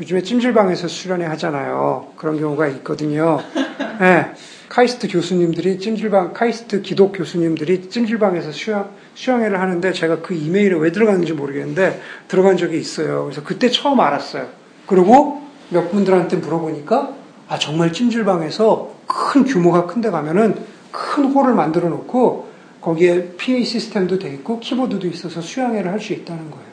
요즘에 0.00 0.22
찜질방에서 0.22 0.88
수련회 0.88 1.24
하잖아요. 1.26 2.08
그런 2.16 2.38
경우가 2.38 2.68
있거든요. 2.68 3.40
네, 4.00 4.32
카이스트 4.68 5.08
교수님들이 5.08 5.78
찜질방, 5.80 6.32
카이스트 6.32 6.82
기독 6.82 7.12
교수님들이 7.12 7.88
찜질방에서 7.88 8.52
수련, 8.52 8.90
수련회를 9.14 9.60
하는데 9.60 9.92
제가 9.92 10.20
그 10.20 10.34
이메일에 10.34 10.76
왜 10.78 10.92
들어갔는지 10.92 11.32
모르겠는데 11.32 12.00
들어간 12.28 12.56
적이 12.56 12.78
있어요. 12.78 13.24
그래서 13.24 13.42
그때 13.42 13.68
처음 13.68 13.98
알았어요. 14.00 14.46
그리고 14.86 15.42
몇 15.70 15.90
분들한테 15.90 16.36
물어보니까 16.36 17.14
아, 17.48 17.58
정말 17.58 17.92
찜질방에서 17.92 18.92
큰 19.06 19.44
규모가 19.44 19.86
큰 19.86 20.00
데 20.00 20.10
가면은 20.10 20.54
큰 20.92 21.24
홀을 21.32 21.54
만들어 21.54 21.88
놓고 21.88 22.47
거기에 22.80 23.32
PA 23.36 23.64
시스템도 23.64 24.18
돼 24.18 24.30
있고 24.34 24.60
키보드도 24.60 25.06
있어서 25.08 25.40
수련회를 25.40 25.90
할 25.90 26.00
수 26.00 26.12
있다는 26.12 26.50
거예요. 26.50 26.68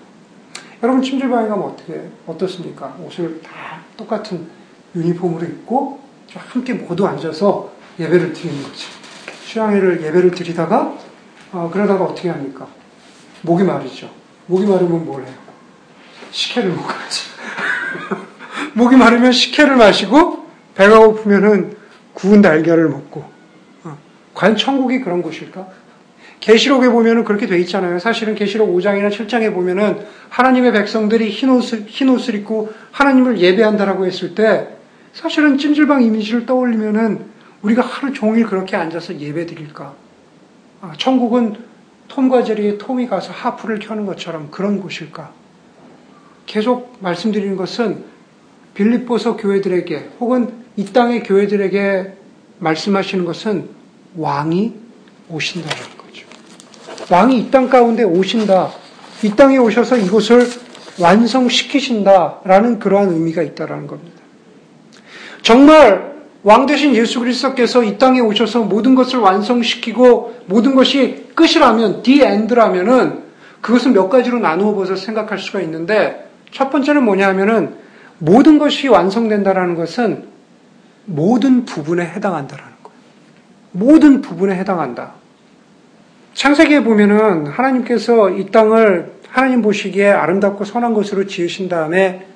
여러분 0.83 1.01
찜질방에 1.01 1.47
가면 1.47 1.65
어떻게 1.65 2.01
어떻습니까? 2.27 2.95
옷을 3.03 3.41
다 3.41 3.81
똑같은 3.97 4.47
유니폼으로 4.95 5.45
입고 5.45 5.99
함께 6.35 6.73
모두 6.73 7.07
앉아서 7.07 7.71
예배를 7.99 8.33
드리는 8.33 8.61
거죠. 8.61 8.87
수양회를 9.45 10.03
예배를 10.03 10.31
드리다가 10.31 10.95
어, 11.51 11.69
그러다가 11.71 12.03
어떻게 12.03 12.29
합니까? 12.29 12.67
목이 13.41 13.63
마르죠. 13.63 14.09
목이 14.47 14.65
마르면 14.65 15.05
뭘 15.05 15.23
해요? 15.23 15.33
식혜를 16.31 16.71
먹어야지. 16.71 17.21
목이 18.73 18.95
마르면 18.97 19.31
식혜를 19.31 19.75
마시고 19.77 20.45
배가 20.75 20.99
고프면은 20.99 21.77
구운 22.13 22.41
달걀을 22.41 22.89
먹고 22.89 23.23
어, 23.85 23.97
과연 24.33 24.57
천국이 24.57 24.99
그런 24.99 25.21
곳일까? 25.21 25.67
계시록에 26.39 26.89
보면은 26.89 27.23
그렇게 27.23 27.47
돼 27.47 27.59
있잖아요. 27.61 27.99
사실은 27.99 28.35
계시록 28.35 28.69
5장이나 28.75 29.09
7장에 29.09 29.53
보면은 29.53 30.05
하나님의 30.29 30.73
백성들이 30.73 31.29
흰 31.29 31.49
옷을 31.49 31.85
흰 31.87 32.09
옷을 32.09 32.35
입고 32.35 32.71
하나님을 32.91 33.39
예배한다라고 33.39 34.05
했을 34.05 34.35
때 34.35 34.67
사실은 35.13 35.57
찜질방 35.57 36.03
이미지를 36.03 36.45
떠올리면은 36.45 37.25
우리가 37.61 37.81
하루 37.81 38.13
종일 38.13 38.45
그렇게 38.45 38.75
앉아서 38.75 39.19
예배 39.19 39.47
드릴까? 39.47 39.95
아, 40.81 40.93
천국은 40.97 41.55
톰과 42.07 42.43
제리의 42.43 42.77
톰이 42.77 43.07
가서 43.07 43.31
하프를 43.31 43.79
켜는 43.79 44.05
것처럼 44.05 44.49
그런 44.51 44.79
곳일까? 44.79 45.31
계속 46.45 46.97
말씀드리는 46.99 47.55
것은 47.55 48.03
빌립보서 48.75 49.37
교회들에게 49.37 50.09
혹은 50.19 50.65
이 50.75 50.85
땅의 50.85 51.23
교회들에게 51.23 52.13
말씀하시는 52.59 53.25
것은 53.25 53.69
왕이 54.15 54.73
오신다는. 55.29 55.94
왕이 57.09 57.37
이 57.37 57.51
땅 57.51 57.69
가운데 57.69 58.03
오신다. 58.03 58.71
이 59.23 59.29
땅에 59.31 59.57
오셔서 59.57 59.97
이곳을 59.97 60.47
완성시키신다라는 60.99 62.79
그러한 62.79 63.09
의미가 63.09 63.41
있다라는 63.41 63.87
겁니다. 63.87 64.21
정말 65.41 66.15
왕 66.43 66.65
대신 66.65 66.95
예수 66.95 67.19
그리스도께서 67.19 67.83
이 67.83 67.97
땅에 67.97 68.19
오셔서 68.19 68.63
모든 68.63 68.95
것을 68.95 69.19
완성시키고 69.19 70.35
모든 70.45 70.75
것이 70.75 71.27
끝이라면 71.35 72.03
디 72.03 72.21
엔드라면은 72.21 73.23
그것은 73.61 73.93
몇 73.93 74.09
가지로 74.09 74.39
나누어 74.39 74.73
보서 74.73 74.95
생각할 74.95 75.39
수가 75.39 75.61
있는데 75.61 76.29
첫 76.51 76.69
번째는 76.69 77.03
뭐냐 77.03 77.27
하면은 77.29 77.75
모든 78.19 78.59
것이 78.59 78.87
완성된다라는 78.87 79.75
것은 79.75 80.25
모든 81.05 81.65
부분에 81.65 82.05
해당한다라는 82.05 82.71
거예요. 82.83 82.97
모든 83.71 84.21
부분에 84.21 84.55
해당한다. 84.55 85.13
창세기에 86.35 86.83
보면은 86.83 87.47
하나님께서 87.47 88.29
이 88.29 88.51
땅을 88.51 89.13
하나님 89.29 89.61
보시기에 89.61 90.11
아름답고 90.11 90.65
선한 90.65 90.93
것으로 90.93 91.25
지으신 91.27 91.69
다음에 91.69 92.27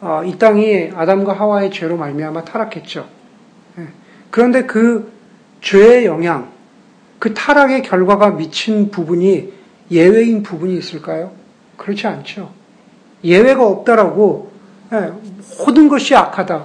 어, 0.00 0.22
이 0.24 0.38
땅이 0.38 0.92
아담과 0.94 1.34
하와의 1.34 1.70
죄로 1.70 1.96
말미암아 1.96 2.44
타락했죠. 2.44 3.06
예. 3.78 3.88
그런데 4.30 4.64
그 4.64 5.12
죄의 5.60 6.06
영향, 6.06 6.50
그 7.18 7.34
타락의 7.34 7.82
결과가 7.82 8.30
미친 8.30 8.90
부분이 8.90 9.52
예외인 9.90 10.42
부분이 10.42 10.76
있을까요? 10.76 11.32
그렇지 11.76 12.06
않죠. 12.06 12.50
예외가 13.22 13.66
없다라고 13.66 14.52
예, 14.92 15.12
모든 15.58 15.88
것이 15.88 16.16
악하다. 16.16 16.64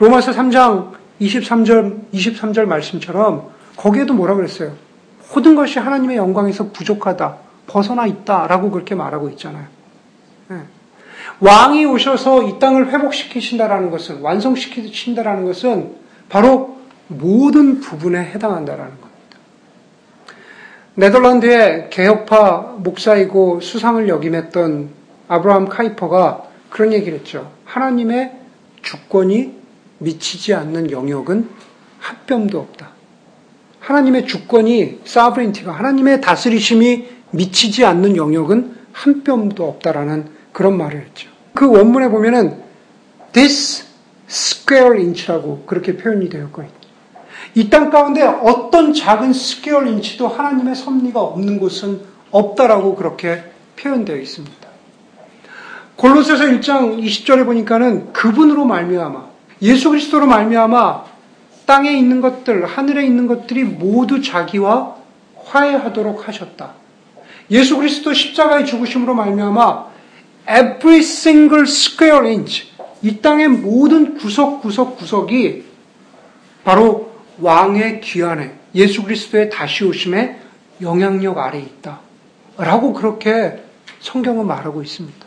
로마서 0.00 0.32
3장 0.32 0.92
23절 1.20 2.10
23절 2.12 2.64
말씀처럼 2.64 3.50
거기에도 3.76 4.12
뭐라 4.14 4.34
그랬어요? 4.34 4.89
모든 5.32 5.54
것이 5.54 5.78
하나님의 5.78 6.16
영광에서 6.16 6.70
부족하다. 6.70 7.36
벗어나 7.66 8.06
있다라고 8.06 8.70
그렇게 8.70 8.94
말하고 8.94 9.28
있잖아요. 9.30 9.66
예. 10.50 10.56
왕이 11.40 11.86
오셔서 11.86 12.42
이 12.42 12.58
땅을 12.58 12.92
회복시키신다라는 12.92 13.90
것은 13.90 14.20
완성시키신다라는 14.20 15.44
것은 15.44 15.94
바로 16.28 16.78
모든 17.06 17.80
부분에 17.80 18.18
해당한다라는 18.18 18.90
겁니다. 18.90 19.10
네덜란드의 20.96 21.90
개혁파 21.90 22.76
목사이고 22.78 23.60
수상을 23.60 24.08
역임했던 24.08 24.90
아브라함 25.28 25.68
카이퍼가 25.68 26.44
그런 26.68 26.92
얘기를 26.92 27.18
했죠. 27.18 27.50
하나님의 27.64 28.32
주권이 28.82 29.54
미치지 29.98 30.54
않는 30.54 30.90
영역은 30.90 31.48
한 32.00 32.16
뼘도 32.26 32.58
없다. 32.60 32.99
하나님의 33.80 34.26
주권이 34.26 35.00
sovereignty가 35.04 35.72
하나님의 35.72 36.20
다스리심이 36.20 37.08
미치지 37.32 37.84
않는 37.84 38.16
영역은 38.16 38.76
한 38.92 39.24
뼘도 39.24 39.68
없다라는 39.68 40.28
그런 40.52 40.76
말을 40.76 41.00
했죠. 41.00 41.28
그 41.54 41.66
원문에 41.66 42.08
보면은 42.08 42.62
this 43.32 43.84
square 44.28 44.98
inch라고 44.98 45.64
그렇게 45.66 45.96
표현이 45.96 46.28
되었거든요. 46.28 46.80
이 47.54 47.70
땅 47.70 47.90
가운데 47.90 48.22
어떤 48.22 48.92
작은 48.92 49.32
square 49.32 49.84
inch도 49.84 50.28
하나님의 50.28 50.74
섭리가 50.74 51.20
없는 51.20 51.58
곳은 51.58 52.00
없다라고 52.30 52.94
그렇게 52.94 53.42
표현되어 53.76 54.16
있습니다. 54.16 54.68
골로새서 55.96 56.44
1장 56.44 57.02
20절에 57.02 57.44
보니까는 57.44 58.12
그분으로 58.12 58.64
말미암아 58.64 59.24
예수 59.62 59.90
그리스도로 59.90 60.26
말미암아 60.26 61.04
땅에 61.70 61.92
있는 61.92 62.20
것들, 62.20 62.66
하늘에 62.66 63.06
있는 63.06 63.28
것들이 63.28 63.62
모두 63.62 64.20
자기와 64.20 64.96
화해하도록 65.44 66.26
하셨다. 66.26 66.72
예수 67.52 67.76
그리스도 67.76 68.12
십자가의 68.12 68.66
죽으심으로 68.66 69.14
말미암아 69.14 69.86
every 70.48 70.98
single 70.98 71.62
square 71.62 72.26
inch 72.26 72.66
이 73.02 73.18
땅의 73.18 73.46
모든 73.46 74.18
구석 74.18 74.62
구석 74.62 74.98
구석이 74.98 75.62
바로 76.64 77.12
왕의 77.38 78.00
귀환에 78.00 78.52
예수 78.74 79.04
그리스도의 79.04 79.48
다시 79.50 79.84
오심에 79.84 80.40
영향력 80.82 81.38
아래 81.38 81.60
있다. 81.60 82.00
라고 82.58 82.92
그렇게 82.92 83.62
성경은 84.00 84.44
말하고 84.44 84.82
있습니다. 84.82 85.24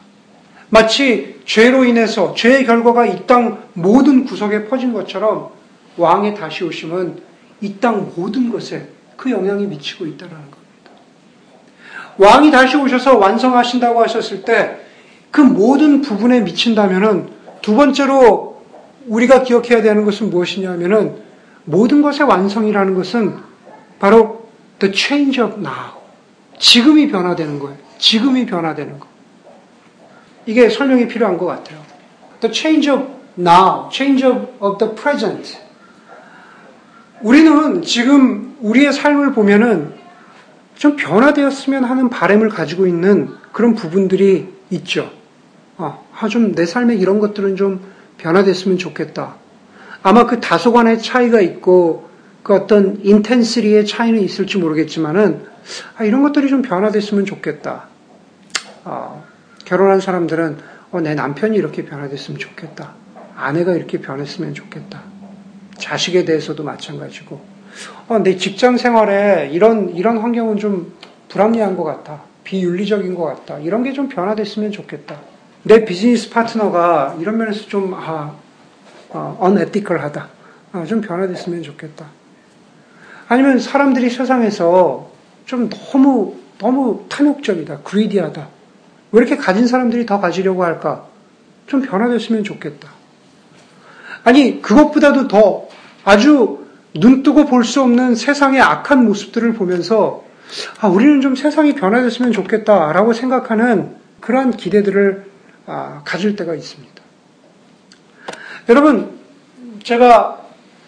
마치 0.68 1.40
죄로 1.46 1.86
인해서 1.86 2.34
죄의 2.34 2.66
결과가 2.66 3.06
이 3.06 3.26
땅 3.28 3.64
모든 3.72 4.26
구석에 4.26 4.66
퍼진 4.66 4.92
것처럼 4.92 5.63
왕의 5.98 6.36
다시 6.36 6.64
오심은 6.64 7.22
이 7.62 7.80
땅 7.80 8.12
모든 8.16 8.52
것에 8.52 8.90
그 9.16 9.32
영향이 9.32 9.66
미치고 9.68 10.06
있다는 10.06 10.34
겁니다. 10.34 10.62
왕이 12.18 12.52
다시 12.52 12.76
오셔서 12.78 13.18
완성하신다고 13.18 14.02
하셨을 14.02 14.44
때 14.44 14.84
그 15.34 15.42
모든 15.42 16.02
부분에 16.02 16.42
미친다면은 16.42 17.28
두 17.64 17.76
번째로 17.76 18.62
우리가 19.08 19.42
기억해야 19.42 19.82
되는 19.82 20.06
것은 20.06 20.30
무엇이냐면은 20.30 21.16
모든 21.66 22.04
것의 22.04 22.22
완성이라는 22.30 22.94
것은 22.94 23.38
바로 23.98 24.46
the 24.78 24.94
change 24.96 25.42
of 25.44 25.54
now. 25.56 25.98
지금이 26.60 27.08
변화되는 27.10 27.58
거예요. 27.58 27.76
지금이 27.98 28.46
변화되는 28.46 29.00
거. 29.00 29.08
이게 30.46 30.70
설명이 30.70 31.08
필요한 31.08 31.40
것 31.40 31.48
같아요. 31.48 31.80
The 32.42 32.54
change 32.54 32.92
of 32.92 33.04
now, 33.40 33.90
change 33.92 34.24
of, 34.24 34.50
of 34.60 34.78
the 34.78 34.94
present. 34.94 35.58
우리는 37.24 37.82
지금 37.84 38.56
우리의 38.60 38.92
삶을 38.92 39.32
보면은 39.32 39.94
좀 40.76 40.98
변화되었으면 40.98 41.86
하는 41.86 42.10
바램을 42.10 42.50
가지고 42.50 42.86
있는 42.86 43.30
그런 43.54 43.76
부분들이 43.76 44.50
있죠. 44.72 45.10
아, 45.78 46.00
좀 46.30 46.54
내 46.54 46.66
삶에 46.66 46.96
이런 46.96 47.20
것들은 47.20 47.56
좀 47.56 47.80
변화됐으면 48.18 48.78
좋겠다. 48.78 49.36
아마 50.04 50.26
그 50.26 50.42
다소간의 50.42 51.02
차이가 51.02 51.40
있고 51.40 52.10
그 52.44 52.54
어떤 52.54 53.00
인텐시리의 53.02 53.86
차이는 53.86 54.20
있을지 54.20 54.58
모르겠지만은 54.58 55.46
아, 55.98 56.04
이런 56.04 56.24
것들이 56.24 56.50
좀 56.50 56.62
변화됐으면 56.62 57.26
좋겠다. 57.26 57.86
아, 58.84 59.22
결혼한 59.64 60.02
사람들은 60.02 60.58
어, 60.92 61.00
내 61.00 61.16
남편이 61.16 61.56
이렇게 61.58 61.86
변화됐으면 61.86 62.38
좋겠다. 62.38 62.96
아내가 63.36 63.74
이렇게 63.74 64.02
변했으면 64.02 64.54
좋겠다. 64.54 65.13
자식에 65.84 66.24
대해서도 66.26 66.64
마찬가지고 66.64 67.42
어, 68.08 68.20
내 68.20 68.38
직장 68.38 68.78
생활에 68.78 69.50
이런 69.52 69.90
이런 69.96 70.18
환경은 70.20 70.58
좀 70.58 70.94
불합리한 71.30 71.76
것 71.76 71.84
같다. 71.84 72.22
비윤리적인 72.44 73.16
것 73.16 73.24
같다. 73.26 73.60
이런 73.60 73.84
게 73.84 73.94
좀 73.94 74.08
변화됐으면 74.08 74.72
좋겠다. 74.72 75.18
내 75.64 75.84
비즈니스 75.86 76.30
파트너가 76.30 77.18
이런 77.20 77.38
면에서 77.38 77.68
좀 77.68 77.94
아, 77.94 78.34
어, 79.10 79.38
unethical하다. 79.44 80.30
아, 80.74 80.86
좀 80.86 81.02
변화됐으면 81.02 81.64
좋겠다. 81.64 82.06
아니면 83.28 83.60
사람들이 83.60 84.10
세상에서 84.10 85.10
좀 85.46 85.70
너무 85.70 86.36
너무 86.60 87.06
탐욕적이다, 87.10 87.80
그리디하다. 87.84 88.48
왜 89.12 89.20
이렇게 89.20 89.36
가진 89.38 89.68
사람들이 89.68 90.06
더 90.06 90.20
가지려고 90.20 90.64
할까? 90.64 91.08
좀 91.68 91.82
변화됐으면 91.82 92.44
좋겠다. 92.44 92.90
아니 94.24 94.62
그것보다도 94.62 95.28
더 95.28 95.68
아주 96.04 96.66
눈뜨고 96.96 97.46
볼 97.46 97.64
수 97.64 97.82
없는 97.82 98.16
세상의 98.16 98.62
악한 98.62 99.06
모습들을 99.06 99.54
보면서 99.54 100.24
아, 100.80 100.88
우리는 100.88 101.22
좀 101.22 101.36
세상이 101.36 101.74
변화됐으면 101.76 102.32
좋겠다라고 102.32 103.14
생각하는 103.14 103.96
그러한 104.20 104.52
기대들을 104.52 105.26
아, 105.66 106.02
가질 106.06 106.36
때가 106.36 106.54
있습니다. 106.54 106.94
여러분, 108.70 109.18
제가 109.84 110.42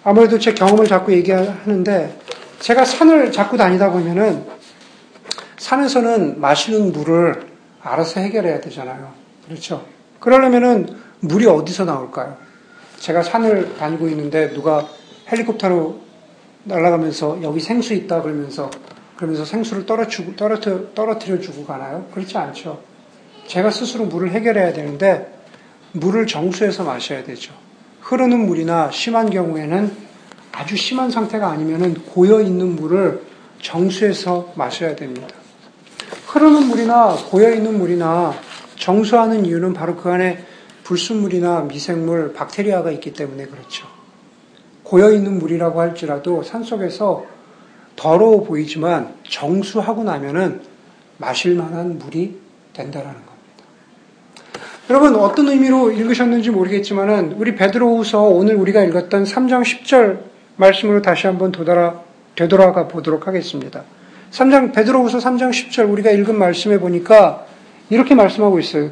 아무래도 0.03 0.37
제 0.37 0.53
경험을 0.53 0.87
자꾸 0.87 1.11
얘기하는데 1.13 2.19
제가 2.59 2.85
산을 2.85 3.31
자꾸 3.31 3.57
다니다 3.57 3.91
보면은 3.91 4.45
산에서는 5.57 6.39
마시는 6.39 6.91
물을 6.91 7.47
알아서 7.81 8.19
해결해야 8.19 8.61
되잖아요. 8.61 9.11
그렇죠? 9.47 9.85
그러려면은 10.19 10.87
물이 11.21 11.47
어디서 11.47 11.85
나올까요? 11.85 12.37
제가 12.99 13.23
산을 13.23 13.77
다니고 13.77 14.07
있는데 14.09 14.53
누가 14.53 14.87
헬리콥터로 15.31 16.01
날아가면서 16.65 17.39
여기 17.43 17.59
생수 17.59 17.93
있다 17.93 18.21
그러면서 18.21 18.69
그러면서 19.15 19.45
생수를 19.45 19.85
떨어뜨려, 19.85 20.35
떨어뜨려, 20.35 20.93
떨어뜨려 20.93 21.39
주고 21.39 21.65
가나요? 21.65 22.07
그렇지 22.13 22.37
않죠. 22.37 22.81
제가 23.47 23.71
스스로 23.71 24.05
물을 24.05 24.31
해결해야 24.31 24.73
되는데 24.73 25.33
물을 25.93 26.27
정수해서 26.27 26.83
마셔야 26.83 27.23
되죠. 27.23 27.53
흐르는 28.01 28.45
물이나 28.45 28.91
심한 28.91 29.29
경우에는 29.29 29.91
아주 30.51 30.75
심한 30.75 31.09
상태가 31.09 31.49
아니면은 31.49 31.93
고여 31.93 32.41
있는 32.41 32.75
물을 32.75 33.21
정수해서 33.61 34.53
마셔야 34.55 34.95
됩니다. 34.95 35.27
흐르는 36.27 36.67
물이나 36.67 37.15
고여 37.29 37.53
있는 37.53 37.77
물이나 37.77 38.33
정수하는 38.77 39.45
이유는 39.45 39.73
바로 39.73 39.95
그 39.95 40.09
안에 40.09 40.43
불순물이나 40.83 41.61
미생물, 41.61 42.33
박테리아가 42.33 42.91
있기 42.91 43.13
때문에 43.13 43.45
그렇죠. 43.45 43.94
고여 44.85 45.11
있는 45.11 45.39
물이라고 45.39 45.81
할지라도 45.81 46.43
산속에서 46.43 47.25
더러워 47.95 48.43
보이지만 48.43 49.13
정수하고 49.27 50.03
나면은 50.03 50.61
마실 51.17 51.55
만한 51.55 51.97
물이 51.97 52.39
된다라는 52.73 53.13
겁니다. 53.13 53.35
여러분 54.89 55.15
어떤 55.15 55.47
의미로 55.47 55.91
읽으셨는지 55.91 56.51
모르겠지만은 56.51 57.33
우리 57.37 57.55
베드로후서 57.55 58.21
오늘 58.21 58.55
우리가 58.55 58.83
읽었던 58.83 59.23
3장 59.23 59.63
10절 59.63 60.19
말씀으로 60.57 61.01
다시 61.01 61.25
한번 61.25 61.51
도달아 61.51 62.01
되돌아가 62.35 62.87
보도록 62.87 63.27
하겠습니다. 63.27 63.83
3장 64.31 64.73
베드로후서 64.73 65.17
3장 65.17 65.49
10절 65.49 65.91
우리가 65.91 66.11
읽은 66.11 66.37
말씀에 66.37 66.77
보니까 66.77 67.45
이렇게 67.89 68.13
말씀하고 68.13 68.59
있어요. 68.59 68.91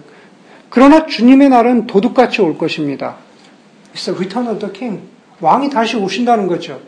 그러나 0.70 1.06
주님의 1.06 1.50
날은 1.50 1.86
도둑같이 1.86 2.42
올 2.42 2.58
것입니다. 2.58 3.18
It's 3.94 4.06
the 4.06 4.18
return 4.18 4.48
of 4.48 4.60
the 4.60 4.74
king. 4.74 5.13
왕이 5.40 5.70
다시 5.70 5.98
오신다는 5.98 6.48
거죠. 6.48 6.80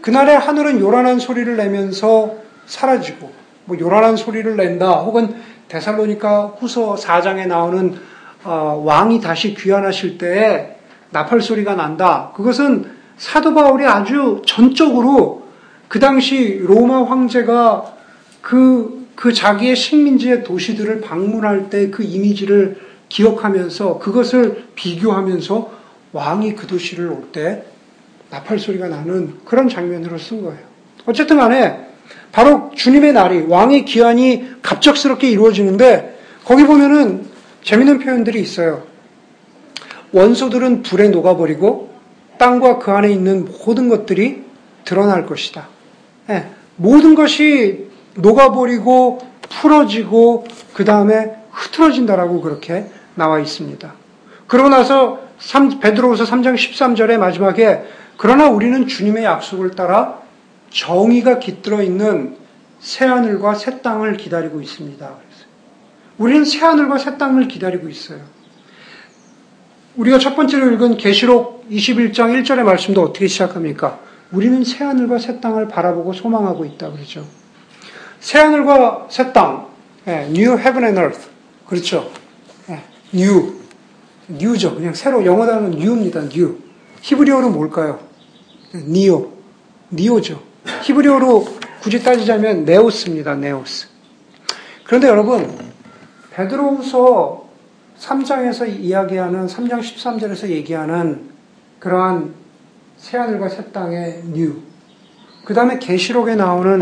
그날에 0.00 0.34
하늘은 0.34 0.80
요란한 0.80 1.18
소리를 1.18 1.56
내면서 1.56 2.34
사라지고, 2.66 3.30
뭐 3.66 3.78
요란한 3.78 4.16
소리를 4.16 4.56
낸다, 4.56 4.90
혹은 5.00 5.36
데살로니카 5.68 6.54
후서 6.58 6.96
4장에 6.96 7.46
나오는 7.46 7.96
어, 8.44 8.82
왕이 8.84 9.20
다시 9.20 9.54
귀환하실 9.54 10.18
때에 10.18 10.76
나팔 11.10 11.40
소리가 11.40 11.74
난다. 11.74 12.32
그것은 12.34 12.90
사도 13.16 13.54
바울이 13.54 13.86
아주 13.86 14.42
전적으로 14.44 15.46
그 15.86 16.00
당시 16.00 16.58
로마 16.62 17.04
황제가 17.04 17.94
그, 18.40 19.06
그 19.14 19.32
자기의 19.32 19.76
식민지의 19.76 20.42
도시들을 20.42 21.02
방문할 21.02 21.70
때 21.70 21.90
그 21.90 22.02
이미지를 22.02 22.80
기억하면서 23.08 23.98
그것을 23.98 24.64
비교하면서 24.74 25.70
왕이 26.12 26.56
그 26.56 26.66
도시를 26.66 27.08
올 27.08 27.30
때 27.30 27.64
나팔 28.32 28.58
소리가 28.58 28.88
나는 28.88 29.34
그런 29.44 29.68
장면으로 29.68 30.16
쓴 30.16 30.42
거예요. 30.42 30.58
어쨌든 31.04 31.36
간에 31.36 31.86
바로 32.32 32.70
주님의 32.74 33.12
날이 33.12 33.42
왕의 33.42 33.84
기한이 33.84 34.62
갑작스럽게 34.62 35.30
이루어지는데 35.30 36.18
거기 36.42 36.64
보면은 36.64 37.26
재밌는 37.62 37.98
표현들이 37.98 38.40
있어요. 38.40 38.84
원소들은 40.12 40.82
불에 40.82 41.08
녹아버리고 41.08 41.92
땅과 42.38 42.78
그 42.78 42.90
안에 42.90 43.12
있는 43.12 43.46
모든 43.66 43.90
것들이 43.90 44.44
드러날 44.86 45.26
것이다. 45.26 45.68
네, 46.26 46.50
모든 46.76 47.14
것이 47.14 47.90
녹아버리고 48.14 49.20
풀어지고 49.42 50.46
그 50.72 50.86
다음에 50.86 51.32
흐트러진다라고 51.50 52.40
그렇게 52.40 52.86
나와 53.14 53.40
있습니다. 53.40 53.92
그러고 54.46 54.70
나서 54.70 55.20
3, 55.38 55.80
베드로후서 55.80 56.24
3장 56.24 56.54
13절의 56.54 57.18
마지막에 57.18 57.82
그러나 58.22 58.48
우리는 58.48 58.86
주님의 58.86 59.24
약속을 59.24 59.72
따라 59.72 60.20
정의가 60.70 61.40
깃들어 61.40 61.82
있는 61.82 62.36
새 62.78 63.04
하늘과 63.04 63.54
새 63.54 63.82
땅을 63.82 64.16
기다리고 64.16 64.60
있습니다. 64.60 65.10
우리는 66.18 66.44
새 66.44 66.60
하늘과 66.60 66.98
새 66.98 67.18
땅을 67.18 67.48
기다리고 67.48 67.88
있어요. 67.88 68.20
우리가 69.96 70.20
첫 70.20 70.36
번째로 70.36 70.70
읽은 70.70 70.98
계시록 70.98 71.68
21장 71.68 72.40
1절의 72.44 72.62
말씀도 72.62 73.02
어떻게 73.02 73.26
시작합니까? 73.26 73.98
우리는 74.30 74.62
새 74.62 74.84
하늘과 74.84 75.18
새 75.18 75.40
땅을 75.40 75.66
바라보고 75.66 76.12
소망하고 76.12 76.64
있다 76.64 76.92
그러죠. 76.92 77.26
새 78.20 78.38
하늘과 78.38 79.08
새 79.10 79.32
땅, 79.32 79.66
예, 80.06 80.28
New 80.28 80.52
Heaven 80.60 80.84
and 80.84 81.00
Earth, 81.00 81.28
그렇죠. 81.66 82.08
예, 82.70 82.84
New, 83.12 83.58
New죠. 84.30 84.76
그냥 84.76 84.94
새로 84.94 85.26
영어 85.26 85.44
단어는 85.44 85.72
New입니다. 85.72 86.20
New. 86.20 86.58
히브리어로 87.00 87.50
뭘까요? 87.50 88.11
니오, 88.74 89.32
니오죠. 89.92 90.42
히브리어로 90.82 91.44
굳이 91.82 92.02
따지자면 92.02 92.64
네오스입니다. 92.64 93.34
네오스. 93.34 93.88
그런데 94.84 95.08
여러분, 95.08 95.72
베드로후서 96.32 97.48
3장에서 97.98 98.68
이야기하는 98.68 99.46
3장 99.46 99.80
13절에서 99.80 100.48
얘기하는 100.48 101.30
그러한 101.78 102.34
새 102.96 103.18
하늘과 103.18 103.48
새 103.48 103.70
땅의 103.72 104.22
new. 104.26 104.62
그 105.44 105.54
다음에 105.54 105.78
계시록에 105.78 106.36
나오는 106.36 106.80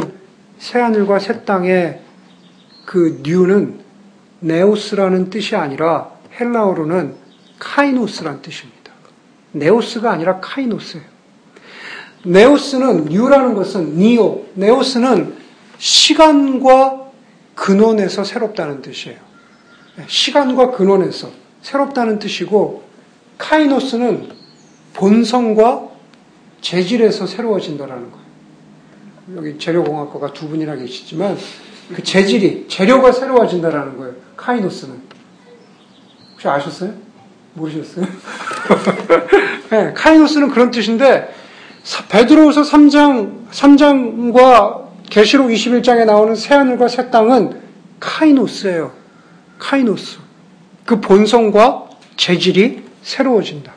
새 0.58 0.78
하늘과 0.78 1.18
새 1.18 1.44
땅의 1.44 2.00
그 2.84 3.20
new는 3.22 3.80
네오스라는 4.40 5.30
뜻이 5.30 5.56
아니라 5.56 6.10
헬라어로는 6.38 7.14
카이노스란 7.58 8.42
뜻입니다. 8.42 8.92
네오스가 9.52 10.10
아니라 10.10 10.40
카이노스예요. 10.40 11.09
네오스는 12.24 13.06
new라는 13.06 13.54
것은 13.54 13.96
neo, 13.96 14.46
네오스는 14.54 15.34
시간과 15.78 17.10
근원에서 17.54 18.24
새롭다는 18.24 18.82
뜻이에요. 18.82 19.18
시간과 20.06 20.70
근원에서 20.72 21.30
새롭다는 21.62 22.18
뜻이고 22.18 22.82
카이노스는 23.38 24.30
본성과 24.94 25.88
재질에서 26.60 27.26
새로워진다라는 27.26 28.10
거예요. 28.10 28.26
여기 29.36 29.58
재료공학과가 29.58 30.32
두 30.32 30.48
분이나 30.48 30.76
계시지만 30.76 31.36
그 31.94 32.02
재질이 32.02 32.66
재료가 32.68 33.12
새로워진다라는 33.12 33.96
거예요. 33.96 34.14
카이노스는 34.36 35.00
혹시 36.32 36.48
아셨어요? 36.48 36.92
모르셨어요? 37.54 38.06
네, 39.70 39.92
카이노스는 39.94 40.50
그런 40.50 40.70
뜻인데 40.70 41.34
베드로후서 42.08 42.62
3장 42.62 43.48
3장과 43.50 44.80
계시록 45.10 45.48
21장에 45.48 46.04
나오는 46.04 46.34
새 46.34 46.54
하늘과 46.54 46.88
새 46.88 47.10
땅은 47.10 47.60
카이노스예요. 47.98 48.92
카이노스. 49.58 50.18
그 50.84 51.00
본성과 51.00 51.84
재질이 52.16 52.82
새로워진다. 53.02 53.72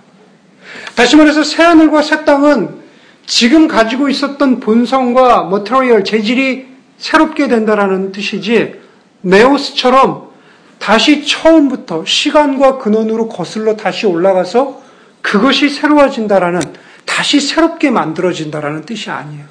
다시 0.95 1.15
말해서 1.15 1.43
새 1.43 1.63
하늘과 1.63 2.01
새 2.01 2.25
땅은 2.25 2.83
지금 3.25 3.67
가지고 3.67 4.09
있었던 4.09 4.59
본성과 4.59 5.45
머터리얼 5.45 6.03
재질이 6.03 6.67
새롭게 6.97 7.47
된다라는 7.47 8.11
뜻이지 8.11 8.75
네오스처럼 9.21 10.29
다시 10.79 11.25
처음부터 11.25 12.03
시간과 12.05 12.77
근원으로 12.77 13.29
거슬러 13.29 13.75
다시 13.75 14.05
올라가서 14.05 14.81
그것이 15.21 15.69
새로워진다라는 15.69 16.61
다시 17.23 17.39
새롭게 17.39 17.89
만들어진다라는 17.89 18.81
뜻이 18.81 19.09
아니에요. 19.09 19.45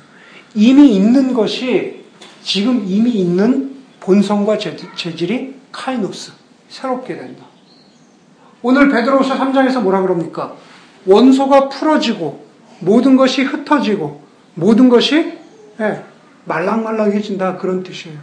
이미 0.55 0.95
있는 0.95 1.33
것이 1.33 2.05
지금 2.43 2.85
이미 2.87 3.13
있는 3.13 3.77
본성과 4.01 4.59
재질이 4.59 5.55
카이노스, 5.73 6.33
새롭게 6.69 7.17
된다. 7.17 7.47
오늘 8.61 8.91
베드로서 8.91 9.39
3장에서 9.39 9.81
뭐라 9.81 10.03
그럽니까? 10.03 10.53
원소가 11.07 11.71
풀어지고 11.71 12.45
모든 12.81 13.17
것이 13.17 13.43
흩어지고 13.43 14.21
모든 14.53 14.91
것이 14.91 15.39
예, 15.81 16.05
말랑말랑해진다 16.45 17.57
그런 17.57 17.83
뜻이에요. 17.83 18.19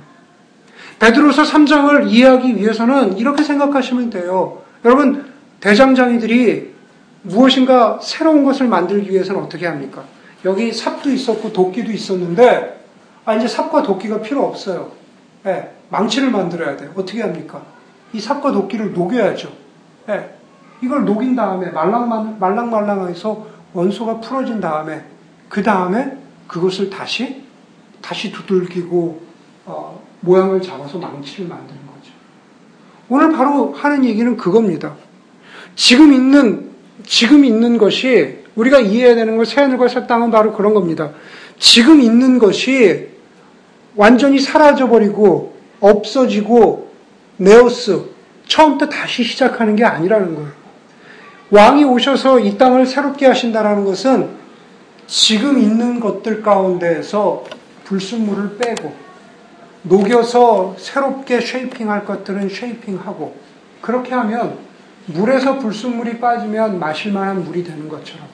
베드로서 1.00 1.42
3장을 1.42 2.08
이해하기 2.08 2.56
위해서는 2.56 3.18
이렇게 3.18 3.42
생각하시면 3.44 4.12
돼요. 4.12 4.62
여러분 4.86 5.26
대장장이들이 5.60 6.76
무엇인가 7.22 8.00
새로운 8.02 8.44
것을 8.44 8.68
만들기 8.68 9.12
위해서는 9.12 9.42
어떻게 9.42 9.68
합니까? 9.68 10.04
여기 10.46 10.72
삽도 10.72 11.12
있었고 11.12 11.52
도끼도 11.52 11.92
있었는데 11.92 12.86
아 13.26 13.36
이제 13.36 13.48
삽과 13.48 13.84
도끼가 13.84 14.22
필요 14.22 14.46
없어요. 14.46 14.92
네, 15.44 15.72
망치를 15.90 16.32
만들어야 16.32 16.78
돼요. 16.78 16.92
어떻게 16.96 17.22
합니까? 17.22 17.62
이 18.14 18.20
삽과 18.20 18.52
도끼를 18.52 18.94
녹여야죠. 18.94 19.52
네, 20.08 20.34
이걸 20.82 21.06
녹인 21.06 21.36
다음에 21.36 21.70
말랑말랑, 21.72 22.38
말랑말랑해서 22.40 23.48
원소가 23.74 24.20
풀어진 24.20 24.60
다음에 24.60 25.04
그 25.50 25.62
다음에 25.62 26.18
그것을 26.48 26.90
다시 26.90 27.44
다시 28.02 28.32
두들기고 28.32 29.22
어, 29.66 30.02
모양을 30.22 30.62
잡아서 30.62 30.98
망치를 30.98 31.48
만드는 31.48 31.80
거죠. 31.86 32.14
오늘 33.10 33.32
바로 33.32 33.74
하는 33.74 34.06
얘기는 34.06 34.36
그겁니다. 34.38 34.96
지금 35.76 36.14
있는 36.14 36.69
지금 37.06 37.46
있는 37.46 37.78
것이 37.78 38.40
우리가 38.56 38.80
이해해야 38.80 39.16
되는 39.16 39.38
것, 39.38 39.48
새하늘과 39.48 39.88
새 39.88 40.06
땅은 40.08 40.32
바로 40.32 40.54
그런 40.54 40.74
겁니다. 40.74 41.12
지금 41.58 42.02
있는 42.02 42.40
것이 42.40 43.10
완전히 43.96 44.40
사라져버리고 44.40 45.56
없어지고 45.80 46.90
네오스 47.38 48.04
처음부터 48.48 48.90
다시 48.90 49.24
시작하는 49.24 49.76
게 49.76 49.86
아니라는 49.86 50.36
거예요. 50.36 50.52
왕이 51.52 51.84
오셔서 51.84 52.40
이 52.40 52.58
땅을 52.58 52.86
새롭게 52.86 53.26
하신다라는 53.26 53.86
것은 53.86 54.30
지금 55.08 55.58
있는 55.58 56.00
것들 56.00 56.42
가운데에서 56.44 57.44
불순물을 57.86 58.58
빼고 58.58 58.94
녹여서 59.84 60.76
새롭게 60.78 61.42
쉐이핑할 61.42 62.06
것들은 62.06 62.50
쉐이핑하고 62.50 63.36
그렇게 63.82 64.14
하면 64.14 64.58
물에서 65.14 65.60
불순물이 65.60 66.20
빠지면 66.20 66.80
마실 66.80 67.12
만한 67.12 67.44
물이 67.44 67.64
되는 67.64 67.90
것처럼 67.90 68.28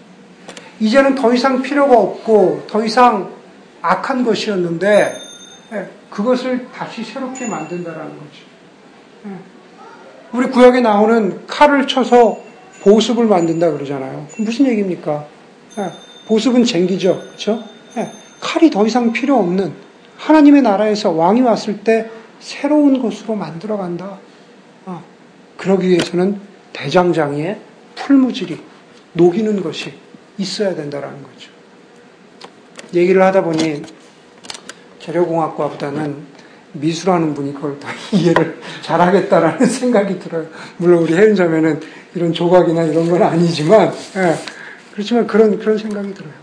이제는 0.80 1.16
더 1.16 1.34
이상 1.34 1.62
필요가 1.62 1.98
없고 1.98 2.66
더 2.68 2.84
이상 2.84 3.32
악한 3.82 4.24
것이었는데 4.24 5.16
예, 5.74 5.90
그것을 6.10 6.68
다시 6.74 7.04
새롭게 7.04 7.48
만든다라는 7.48 8.10
거죠. 8.10 8.44
예. 9.28 9.30
우리 10.34 10.50
구역에 10.50 10.82
나오는 10.82 11.46
칼을 11.48 11.88
쳐서 11.88 12.40
보습을 12.82 13.26
만든다 13.26 13.72
그러잖아요. 13.72 14.28
무슨 14.40 14.68
얘기입니까? 14.68 15.26
예, 15.78 15.92
보습은 16.28 16.66
쟁기죠. 16.66 17.20
그렇죠? 17.20 17.64
칼이 18.42 18.70
더 18.70 18.86
이상 18.86 19.12
필요 19.12 19.38
없는 19.38 19.74
하나님의 20.18 20.62
나라에서 20.62 21.12
왕이 21.12 21.42
왔을 21.42 21.80
때 21.84 22.10
새로운 22.40 23.02
것으로 23.02 23.36
만들어 23.36 23.78
간다. 23.78 24.20
어, 24.86 25.04
그러기 25.58 25.90
위해서는 25.90 26.40
대장장이의 26.76 27.58
풀무질이 27.96 28.60
녹이는 29.14 29.64
것이 29.64 29.94
있어야 30.38 30.76
된다라는 30.76 31.24
거죠. 31.24 31.50
얘기를 32.94 33.22
하다 33.24 33.44
보니 33.44 33.82
재료공학과보다는 35.00 36.36
미술하는 36.74 37.34
분이 37.34 37.54
그걸 37.54 37.80
다 37.80 37.90
이해를 38.12 38.60
잘하겠다라는 38.82 39.66
생각이 39.66 40.20
들어요. 40.20 40.48
물론 40.78 41.04
우리 41.04 41.14
혜윤자매는 41.16 41.80
이런 42.16 42.34
조각이나 42.34 42.84
이런 42.84 43.10
건 43.10 43.24
아니지만, 43.24 43.94
예, 44.18 44.36
그렇지만 44.94 45.28
그런, 45.28 45.58
그런 45.58 45.78
생각이 45.78 46.14
들어요. 46.14 46.34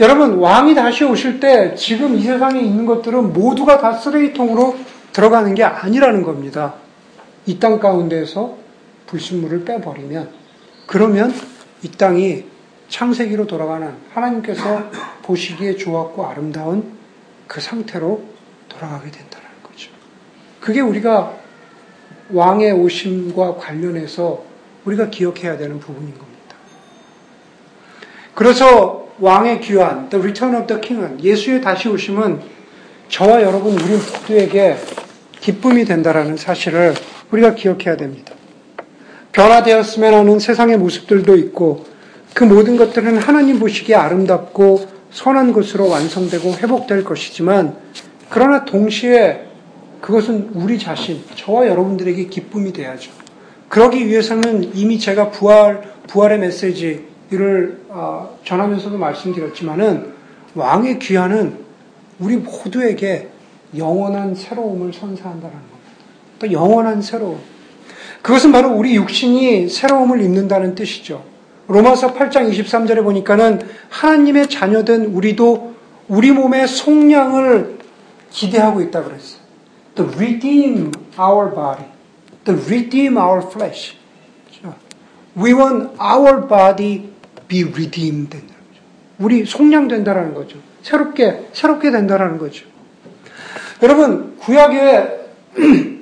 여러분, 0.00 0.34
왕이 0.34 0.74
다시 0.74 1.04
오실 1.04 1.40
때 1.40 1.74
지금 1.74 2.14
이 2.16 2.22
세상에 2.22 2.60
있는 2.60 2.86
것들은 2.86 3.32
모두가 3.32 3.78
다 3.78 3.94
쓰레기통으로 3.94 4.76
들어가는 5.12 5.54
게 5.54 5.64
아니라는 5.64 6.22
겁니다. 6.22 6.74
이 7.46 7.58
땅 7.58 7.80
가운데에서 7.80 8.57
불순물을 9.08 9.64
빼버리면, 9.64 10.30
그러면 10.86 11.34
이 11.82 11.90
땅이 11.90 12.44
창세기로 12.88 13.46
돌아가는 13.46 13.92
하나님께서 14.12 14.90
보시기에 15.22 15.76
좋았고 15.76 16.26
아름다운 16.26 16.92
그 17.46 17.60
상태로 17.60 18.22
돌아가게 18.68 19.10
된다는 19.10 19.46
거죠. 19.62 19.90
그게 20.60 20.80
우리가 20.80 21.36
왕의 22.30 22.72
오심과 22.72 23.56
관련해서 23.56 24.44
우리가 24.84 25.10
기억해야 25.10 25.56
되는 25.56 25.80
부분인 25.80 26.16
겁니다. 26.16 26.56
그래서 28.34 29.08
왕의 29.18 29.60
귀환, 29.60 30.08
The 30.08 30.22
Return 30.22 30.54
of 30.56 30.66
the 30.66 30.80
King은 30.80 31.24
예수의 31.24 31.60
다시 31.60 31.88
오심은 31.88 32.40
저와 33.08 33.42
여러분 33.42 33.72
우리 33.72 33.96
모두에게 33.96 34.76
기쁨이 35.40 35.84
된다라는 35.84 36.36
사실을 36.36 36.94
우리가 37.30 37.54
기억해야 37.54 37.96
됩니다. 37.96 38.34
변화되었으면 39.32 40.14
하는 40.14 40.38
세상의 40.38 40.78
모습들도 40.78 41.36
있고 41.36 41.84
그 42.34 42.44
모든 42.44 42.76
것들은 42.76 43.18
하나님 43.18 43.58
보시기에 43.58 43.96
아름답고 43.96 44.86
선한 45.10 45.52
것으로 45.52 45.88
완성되고 45.88 46.54
회복될 46.54 47.04
것이지만 47.04 47.76
그러나 48.28 48.64
동시에 48.64 49.48
그것은 50.00 50.50
우리 50.54 50.78
자신, 50.78 51.22
저와 51.34 51.66
여러분들에게 51.66 52.26
기쁨이 52.26 52.72
돼야죠. 52.72 53.10
그러기 53.68 54.06
위해서는 54.06 54.76
이미 54.76 54.98
제가 54.98 55.30
부활, 55.30 55.82
부활의 56.06 56.38
메시지를 56.38 57.80
어, 57.88 58.38
전하면서도 58.44 58.96
말씀드렸지만은 58.96 60.12
왕의 60.54 60.98
귀환은 61.00 61.58
우리 62.18 62.36
모두에게 62.36 63.28
영원한 63.76 64.34
새로움을 64.34 64.92
선사한다는 64.92 65.54
겁니다. 65.54 65.78
또 66.38 66.52
영원한 66.52 67.02
새로움. 67.02 67.38
그것은 68.22 68.52
바로 68.52 68.70
우리 68.70 68.96
육신이 68.96 69.68
새로움을 69.68 70.20
입는다는 70.22 70.74
뜻이죠. 70.74 71.24
로마서 71.68 72.14
8장 72.14 72.50
23절에 72.50 73.02
보니까는 73.02 73.60
하나님의 73.90 74.48
자녀된 74.48 75.06
우리도 75.06 75.74
우리 76.08 76.32
몸의 76.32 76.66
속량을 76.66 77.78
기대하고 78.30 78.80
있다 78.82 79.04
그랬어요. 79.04 79.40
To 79.96 80.06
redeem 80.14 80.92
our 81.18 81.54
body. 81.54 81.84
To 82.44 82.54
redeem 82.54 83.16
our 83.16 83.46
flesh. 83.46 83.96
We 85.36 85.52
want 85.52 85.90
our 86.00 86.46
body 86.48 87.10
be 87.46 87.64
redeemed. 87.64 88.40
우리 89.18 89.44
속량된다라는 89.44 90.34
거죠. 90.34 90.58
새롭게, 90.82 91.48
새롭게 91.52 91.90
된다라는 91.90 92.38
거죠. 92.38 92.66
여러분, 93.82 94.36
구약의 94.38 95.18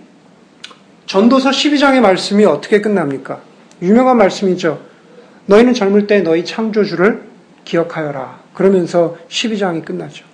전도서 1.07 1.51
12장의 1.51 2.01
말씀이 2.01 2.45
어떻게 2.45 2.81
끝납니까? 2.81 3.41
유명한 3.81 4.17
말씀이죠. 4.17 4.81
너희는 5.47 5.75
젊을 5.75 6.07
때 6.07 6.21
너희 6.21 6.45
창조주를 6.45 7.23
기억하여라. 7.65 8.41
그러면서 8.55 9.17
12장이 9.29 9.85
끝나죠. 9.85 10.25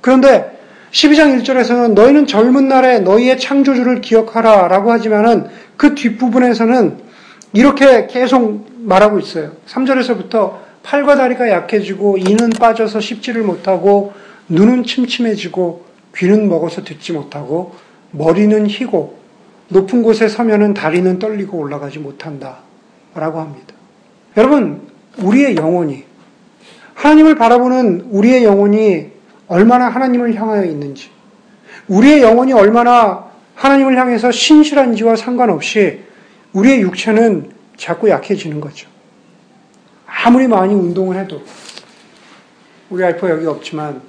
그런데 0.00 0.58
12장 0.92 1.40
1절에서는 1.40 1.94
너희는 1.94 2.26
젊은 2.26 2.68
날에 2.68 3.00
너희의 3.00 3.38
창조주를 3.38 4.00
기억하라 4.00 4.68
라고 4.68 4.92
하지만은 4.92 5.48
그 5.76 5.94
뒷부분에서는 5.94 6.98
이렇게 7.52 8.06
계속 8.06 8.66
말하고 8.78 9.18
있어요. 9.18 9.52
3절에서부터 9.66 10.58
팔과 10.82 11.16
다리가 11.16 11.48
약해지고 11.48 12.18
이는 12.18 12.50
빠져서 12.50 13.00
씹지를 13.00 13.42
못하고 13.42 14.12
눈은 14.48 14.84
침침해지고 14.84 15.84
귀는 16.16 16.48
먹어서 16.48 16.82
듣지 16.82 17.12
못하고 17.12 17.74
머리는 18.10 18.66
희고 18.66 19.19
높은 19.70 20.02
곳에 20.02 20.28
서면은 20.28 20.74
다리는 20.74 21.18
떨리고 21.18 21.58
올라가지 21.58 21.98
못한다. 21.98 22.58
라고 23.14 23.40
합니다. 23.40 23.74
여러분, 24.36 24.88
우리의 25.18 25.56
영혼이, 25.56 26.04
하나님을 26.94 27.34
바라보는 27.36 28.08
우리의 28.10 28.44
영혼이 28.44 29.08
얼마나 29.48 29.88
하나님을 29.88 30.34
향하여 30.34 30.64
있는지, 30.64 31.10
우리의 31.88 32.22
영혼이 32.22 32.52
얼마나 32.52 33.30
하나님을 33.54 33.96
향해서 33.96 34.30
신실한지와 34.30 35.16
상관없이 35.16 36.00
우리의 36.52 36.82
육체는 36.82 37.52
자꾸 37.76 38.08
약해지는 38.08 38.60
거죠. 38.60 38.88
아무리 40.06 40.46
많이 40.46 40.74
운동을 40.74 41.16
해도, 41.16 41.42
우리 42.90 43.04
알파 43.04 43.30
여기 43.30 43.46
없지만, 43.46 44.02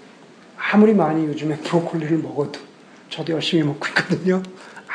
아무리 0.58 0.94
많이 0.94 1.26
요즘에 1.26 1.58
브로콜리를 1.58 2.18
먹어도, 2.18 2.60
저도 3.10 3.34
열심히 3.34 3.64
먹고 3.64 3.88
있거든요. 3.90 4.42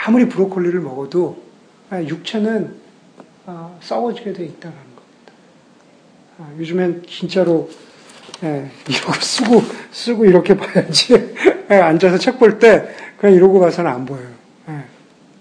아무리 0.07 0.29
브로콜리를 0.29 0.79
먹어도, 0.83 1.37
육체는 1.91 2.75
어, 3.47 3.77
썩어지게 3.83 4.33
돼 4.35 4.45
있다는 4.45 4.77
겁니다. 4.77 5.33
아, 6.39 6.49
요즘엔 6.59 7.03
진짜로 7.09 7.69
예, 8.45 8.71
이러고 8.89 9.13
쓰고 9.21 9.63
쓰고 9.91 10.25
이렇게 10.27 10.57
봐야지 10.57 11.15
예, 11.71 11.75
앉아서 11.75 12.19
책 12.19 12.39
볼 12.39 12.61
때 12.61 12.89
그냥 13.19 13.35
이러고 13.35 13.59
봐서는 13.59 13.91
안 13.91 14.05
보여요. 14.07 14.29
예. 14.69 14.85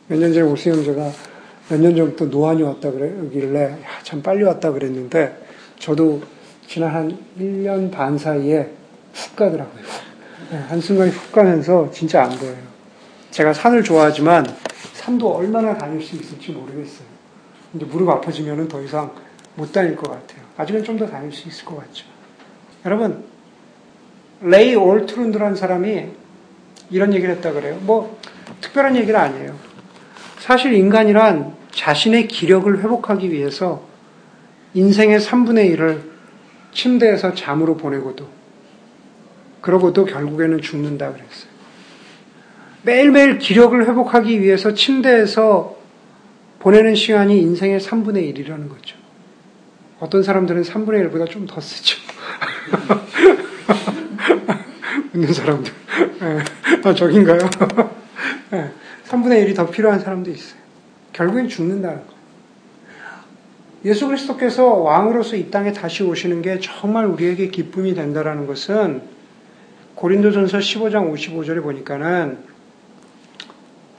몇년 0.08 0.34
전에 0.34 0.45
오승영 0.47 0.84
제가 0.84 1.12
몇 1.69 1.80
년 1.80 1.95
전부터 1.95 2.25
노안이 2.25 2.63
왔다 2.63 2.89
그러길래 2.89 3.63
야, 3.71 3.78
참 4.01 4.23
빨리 4.23 4.43
왔다 4.43 4.71
그랬는데 4.71 5.45
저도 5.78 6.23
지난 6.67 6.89
한 6.93 7.17
1년 7.39 7.91
반 7.91 8.17
사이에 8.17 8.71
훅 9.13 9.36
가더라고요. 9.36 9.84
예, 10.54 10.56
한순간에 10.69 11.12
훅 11.12 11.32
가면서 11.32 11.91
진짜 11.91 12.23
안 12.23 12.32
보여요. 12.38 12.75
제가 13.36 13.52
산을 13.52 13.84
좋아하지만 13.84 14.45
산도 14.93 15.36
얼마나 15.36 15.78
다닐 15.78 16.02
수 16.02 16.15
있을지 16.15 16.54
모르겠어요. 16.54 17.06
이제 17.74 17.84
무릎 17.84 18.08
아파지면 18.08 18.69
더 18.69 18.82
이상 18.82 19.12
못 19.56 19.74
다닐 19.74 19.93
것 19.98 20.10
같아요. 20.10 20.45
아직은 20.56 20.86
좀 20.86 20.98
더 20.98 21.06
다닐 21.06 21.34
수 21.34 21.50
있을 21.50 21.65
것 21.65 21.76
같죠. 21.76 22.06
여러분, 22.86 23.26
레이 24.39 24.76
올트룬드라는 24.76 25.58
사람이 25.58 26.12
이런 26.91 27.13
얘기를 27.13 27.36
했다 27.36 27.52
그래요. 27.52 27.78
뭐, 27.82 28.17
특별한 28.62 28.95
얘기는 28.95 29.19
아니에요. 29.19 29.54
사실 30.39 30.71
인간이란 30.71 31.58
자신의 31.71 32.30
기력을 32.30 32.82
회복하기 32.82 33.34
위해서 33.34 33.84
인생의 34.76 35.19
3분의 35.19 35.76
1을 35.76 36.04
침대에서 36.71 37.34
잠으로 37.36 37.76
보내고도, 37.76 38.30
그러고도 39.60 40.06
결국에는 40.06 40.62
죽는다 40.62 41.12
그랬어요. 41.12 41.55
매일매일 42.86 43.39
기력을 43.39 43.88
회복하기 43.88 44.41
위해서 44.41 44.74
침대에서 44.76 45.76
보내는 46.60 46.95
시간이 46.95 47.39
인생의 47.41 47.80
3분의 47.80 48.34
1이라는 48.34 48.69
거죠. 48.69 48.95
어떤 50.00 50.24
사람들은 50.24 50.62
3분의 50.62 51.12
1보다 51.12 51.30
좀 51.30 51.48
더 51.48 51.60
쓰죠. 51.60 51.98
웃는 55.13 55.34
사람들. 55.34 55.74
네. 56.19 56.39
아, 56.84 56.93
저긴가요? 56.93 57.39
네. 58.52 58.71
3분의 59.08 59.48
1이 59.48 59.56
더 59.56 59.69
필요한 59.69 60.00
사람도 60.00 60.30
있어요. 60.30 60.60
결국엔 61.13 61.48
죽는다는 61.48 61.98
거예요. 61.98 62.15
예수 63.86 64.08
그리스도께서 64.08 64.76
왕으로서 64.76 65.36
이 65.36 65.50
땅에 65.50 65.71
다시 65.71 66.04
오시는 66.04 66.41
게 66.41 66.60
정말 66.60 67.06
우리에게 67.06 67.48
기쁨이 67.48 67.95
된다라는 67.95 68.48
것은 68.48 69.02
고린도전서 69.95 70.58
15장 70.58 71.13
55절에 71.13 71.63
보니까는 71.63 72.55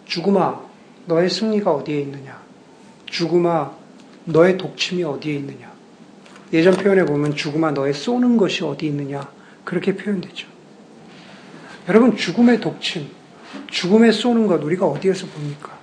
죽음아 0.07 0.61
너의 1.07 1.31
승리가 1.31 1.73
어디에 1.73 2.01
있느냐 2.01 2.41
죽음아 3.07 3.73
너의 4.25 4.57
독침이 4.59 5.05
어디에 5.05 5.35
있느냐 5.35 5.73
예전 6.53 6.75
표현에 6.75 7.05
보면 7.05 7.35
죽음아 7.35 7.73
너의 7.73 7.93
쏘는 7.93 8.37
것이 8.37 8.65
어디 8.65 8.87
있느냐 8.87 9.29
그렇게 9.65 9.97
표현되죠. 9.97 10.47
여러분 11.89 12.17
죽음의 12.17 12.61
독침, 12.61 13.09
죽음의 13.69 14.13
쏘는 14.13 14.47
것 14.47 14.63
우리가 14.63 14.87
어디에서 14.87 15.27
봅니까? 15.27 15.77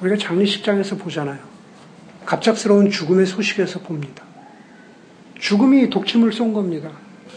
우리가 0.00 0.16
장례식장에서 0.16 0.96
보잖아요. 0.96 1.38
갑작스러운 2.24 2.90
죽음의 2.90 3.26
소식에서 3.26 3.80
봅니다. 3.80 4.24
죽음이 5.38 5.90
독침을 5.90 6.32
쏜 6.32 6.52
겁니다. 6.54 6.90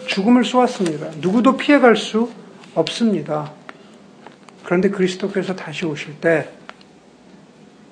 죽음을 0.08 0.46
쏘았습니다. 0.46 1.12
누구도 1.20 1.58
피해갈 1.58 1.98
수 1.98 2.32
없습니다. 2.74 3.52
그런데 4.67 4.89
그리스도께서 4.89 5.56
다시 5.56 5.86
오실 5.86 6.19
때 6.19 6.49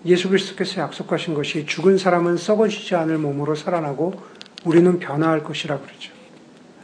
예수 0.06 0.28
그리스도께서 0.28 0.82
약속하신 0.82 1.34
것이 1.34 1.66
죽은 1.66 1.98
사람은 1.98 2.36
썩어지지 2.36 2.96
않을 2.96 3.18
몸으로 3.18 3.56
살아나고 3.56 4.22
우리는 4.66 5.00
변화할 5.00 5.42
것이라 5.42 5.80
그러죠. 5.80 6.12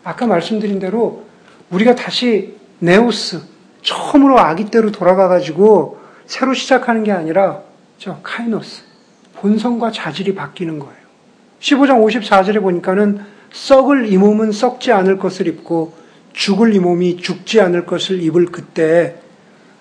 아까 0.05 0.27
말씀드린 0.27 0.79
대로 0.79 1.25
우리가 1.71 1.95
다시 1.95 2.55
네오스 2.79 3.41
처음으로 3.81 4.39
아기 4.39 4.71
때로 4.71 4.93
돌아가 4.93 5.27
가지고 5.27 5.99
새로 6.25 6.53
시작하는 6.53 7.03
게 7.03 7.11
아니라 7.11 7.61
저 7.97 8.21
카이노스 8.23 8.83
본성과 9.33 9.91
자질이 9.91 10.35
바뀌는 10.35 10.79
거예요. 10.79 10.95
15장 11.59 12.01
54절에 12.01 12.61
보니까는 12.61 13.25
썩을 13.51 14.09
이 14.09 14.17
몸은 14.17 14.53
썩지 14.53 14.93
않을 14.93 15.17
것을 15.17 15.47
입고 15.47 15.93
죽을 16.31 16.73
이 16.73 16.79
몸이 16.79 17.17
죽지 17.17 17.59
않을 17.59 17.85
것을 17.85 18.23
입을 18.23 18.45
그때 18.45 19.17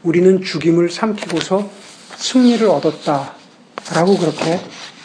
우리는 0.03 0.43
죽임을 0.43 0.91
삼키고서 0.91 1.69
승리를 2.17 2.67
얻었다. 2.69 3.33
라고 3.95 4.17
그렇게 4.17 4.61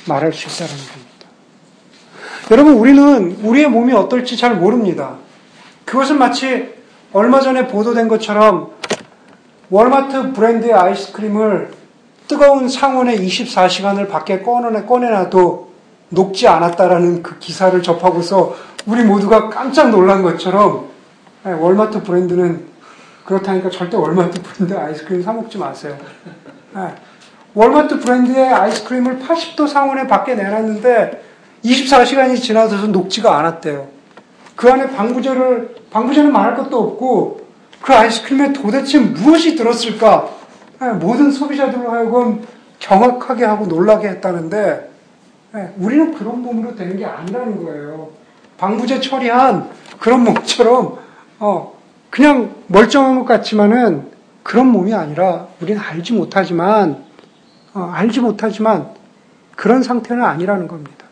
말할 0.07 0.33
수 0.33 0.47
있다는 0.47 0.73
겁니다. 0.73 1.05
여러분, 2.51 2.73
우리는 2.73 3.37
우리의 3.41 3.67
몸이 3.69 3.93
어떨지 3.93 4.37
잘 4.37 4.55
모릅니다. 4.55 5.15
그것은 5.85 6.17
마치 6.17 6.73
얼마 7.13 7.39
전에 7.39 7.67
보도된 7.67 8.07
것처럼 8.07 8.71
월마트 9.69 10.33
브랜드의 10.33 10.73
아이스크림을 10.73 11.71
뜨거운 12.27 12.69
상온에 12.69 13.17
24시간을 13.17 14.09
밖에 14.09 14.41
꺼내놔도 14.41 15.71
녹지 16.09 16.47
않았다라는 16.47 17.23
그 17.23 17.39
기사를 17.39 17.81
접하고서 17.81 18.55
우리 18.85 19.03
모두가 19.03 19.49
깜짝 19.49 19.89
놀란 19.89 20.21
것처럼 20.21 20.89
예, 21.47 21.51
월마트 21.51 22.03
브랜드는 22.03 22.74
그렇다니까 23.25 23.69
절대 23.71 23.97
월마트 23.97 24.41
브랜드 24.41 24.77
아이스크림 24.77 25.21
사 25.23 25.33
먹지 25.33 25.57
마세요. 25.57 25.97
예, 26.77 26.95
월마트 27.55 27.99
브랜드의 27.99 28.53
아이스크림을 28.53 29.19
80도 29.19 29.67
상온에 29.67 30.07
밖에 30.07 30.35
내놨는데 30.35 31.23
24시간이 31.63 32.39
지나서 32.39 32.87
녹지가 32.87 33.37
않았대요. 33.39 33.87
그 34.55 34.71
안에 34.71 34.91
방부제를 34.91 35.75
방부제는 35.89 36.31
말할 36.31 36.55
것도 36.55 36.79
없고 36.79 37.41
그 37.81 37.93
아이스크림에 37.93 38.53
도대체 38.53 38.99
무엇이 38.99 39.55
들었을까? 39.55 40.29
예, 40.83 40.87
모든 40.89 41.31
소비자들로 41.31 41.89
하여금 41.91 42.45
경악하게 42.79 43.45
하고 43.45 43.65
놀라게 43.65 44.07
했다는데 44.09 44.91
예, 45.55 45.73
우리는 45.77 46.13
그런 46.13 46.41
몸으로 46.41 46.75
되는 46.75 46.95
게 46.97 47.05
아니라는 47.05 47.63
거예요. 47.65 48.09
방부제 48.57 49.01
처리한 49.01 49.69
그런 49.99 50.23
몸처럼 50.23 50.99
어, 51.39 51.74
그냥 52.15 52.55
멀쩡한 52.67 53.19
것 53.19 53.25
같지만은 53.25 54.09
그런 54.41 54.67
몸이 54.67 54.93
아니라 54.93 55.49
우리는 55.59 55.81
알지 55.81 56.13
못하지만 56.13 57.03
어, 57.73 57.91
알지 57.93 58.21
못하지만 58.21 58.91
그런 59.57 59.83
상태는 59.83 60.23
아니라는 60.23 60.69
겁니다. 60.69 61.07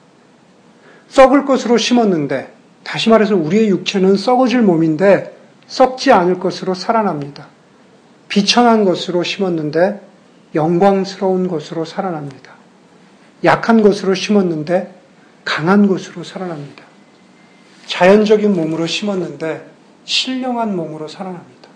썩을 1.09 1.43
것으로 1.43 1.77
심었는데 1.77 2.53
다시 2.85 3.09
말해서 3.09 3.35
우리의 3.35 3.67
육체는 3.67 4.15
썩어질 4.15 4.61
몸인데 4.61 5.37
썩지 5.67 6.13
않을 6.13 6.39
것으로 6.39 6.73
살아납니다. 6.73 7.47
비천한 8.29 8.85
것으로 8.85 9.23
심었는데 9.23 9.99
영광스러운 10.55 11.49
것으로 11.49 11.83
살아납니다. 11.83 12.53
약한 13.43 13.81
것으로 13.81 14.13
심었는데 14.13 14.95
강한 15.43 15.85
것으로 15.85 16.23
살아납니다. 16.23 16.85
자연적인 17.87 18.53
몸으로 18.53 18.87
심었는데 18.87 19.72
신령한 20.05 20.75
몸으로 20.75 21.07
살아납니다. 21.07 21.69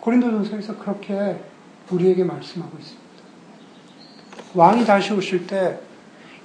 고린도전서에서 0.00 0.78
그렇게 0.78 1.40
우리에게 1.90 2.24
말씀하고 2.24 2.76
있습니다. 2.78 3.00
왕이 4.54 4.84
다시 4.84 5.12
오실 5.12 5.46
때 5.46 5.90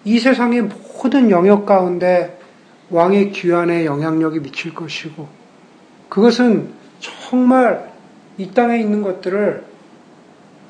이 0.05 0.19
세상의 0.19 0.61
모든 0.61 1.31
영역 1.31 1.65
가운데 1.65 2.39
왕의 2.91 3.31
귀환에 3.31 3.85
영향력이 3.85 4.39
미칠 4.39 4.73
것이고 4.75 5.27
그것은 6.09 6.69
정말 6.99 7.91
이 8.37 8.51
땅에 8.51 8.79
있는 8.79 9.01
것들을 9.01 9.65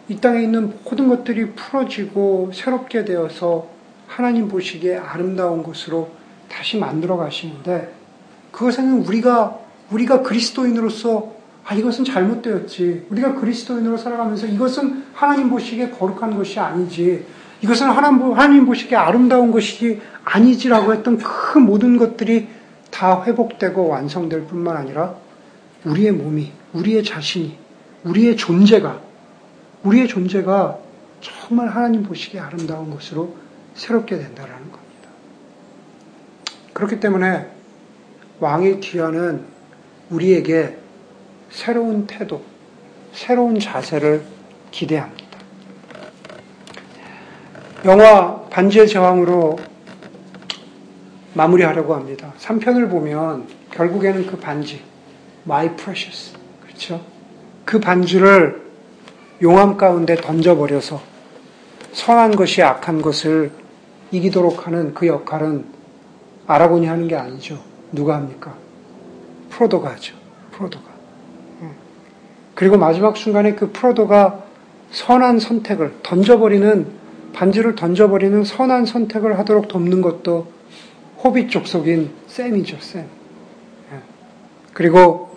이 0.08 0.15
땅에 0.17 0.41
있는 0.41 0.73
모든 0.86 1.10
것들이 1.10 1.51
풀어지고 1.51 2.51
새롭게 2.54 3.04
되어서 3.04 3.67
하나님 4.08 4.47
보시기에 4.47 4.97
아름다운 4.97 5.63
것으로 5.63 6.12
다시 6.47 6.78
만들어 6.78 7.17
가시는데 7.17 7.91
그것에는 8.54 9.06
우리가 9.06 9.60
우리가 9.91 10.21
그리스도인으로서 10.21 11.34
아 11.65 11.74
이것은 11.74 12.06
잘못되었지. 12.06 13.08
우리가 13.10 13.36
그리스도인으로 13.36 13.98
살아가면서 13.98 14.45
이것은 14.45 15.06
하나님 15.13 15.50
보시기에 15.50 15.89
거룩한 15.89 16.36
것이 16.38 16.60
아니지. 16.60 17.26
이것은 17.62 17.89
하나님, 17.89 18.34
하나님 18.34 18.65
보시기에 18.65 18.98
아름다운 18.98 19.52
것이 19.52 20.00
아니지라고 20.24 20.93
했던 20.93 21.17
그 21.17 21.58
모든 21.58 21.98
것들이 21.98 22.48
다 22.91 23.24
회복되고 23.24 23.88
완성될 23.88 24.45
뿐만 24.45 24.78
아니라 24.78 25.15
우리의 25.86 26.12
몸이, 26.12 26.52
우리의 26.74 27.04
자신이, 27.04 27.58
우리의 28.04 28.38
존재가, 28.38 29.00
우리의 29.84 30.08
존재가 30.08 30.78
정말 31.21 31.69
하나님 31.69 32.04
보시기에 32.04 32.39
아름다운 32.39 32.91
것으로 32.91 33.36
새롭게 33.74 34.17
된다는 34.17 34.52
겁니다. 34.52 35.10
그렇기 36.74 37.00
때문에 37.00 37.48
왕의 38.39 38.80
귀환은 38.82 39.54
우리에게 40.09 40.77
새로운 41.49 42.05
태도, 42.07 42.41
새로운 43.13 43.59
자세를 43.59 44.23
기대합니다. 44.71 45.25
영화 47.85 48.41
반지의 48.49 48.87
제왕으로 48.87 49.57
마무리하려고 51.33 51.93
합니다. 51.93 52.33
3편을 52.39 52.89
보면 52.89 53.47
결국에는 53.71 54.25
그 54.25 54.37
반지, 54.37 54.81
My 55.45 55.75
Precious, 55.75 56.33
그렇죠? 56.63 57.01
그 57.63 57.79
반지를 57.79 58.63
용암 59.41 59.77
가운데 59.77 60.15
던져버려서 60.15 61.01
선한 61.93 62.35
것이 62.35 62.63
악한 62.63 63.01
것을 63.01 63.51
이기도록 64.11 64.65
하는 64.65 64.93
그 64.93 65.07
역할은 65.07 65.65
아라곤이 66.47 66.85
하는 66.85 67.07
게 67.07 67.15
아니죠. 67.15 67.59
누가 67.91 68.15
합니까? 68.15 68.64
프로도가 69.55 69.91
하죠. 69.91 70.15
프로도가. 70.51 70.95
그리고 72.55 72.77
마지막 72.77 73.17
순간에 73.17 73.53
그 73.55 73.71
프로도가 73.71 74.43
선한 74.91 75.39
선택을 75.39 75.95
던져버리는 76.03 76.87
반지를 77.33 77.75
던져버리는 77.75 78.43
선한 78.45 78.85
선택을 78.85 79.37
하도록 79.39 79.67
돕는 79.67 80.01
것도 80.01 80.47
호빗 81.21 81.49
족속인 81.49 82.11
샘이죠, 82.27 82.77
샘. 82.79 83.01
예. 83.01 83.99
그리고 84.73 85.35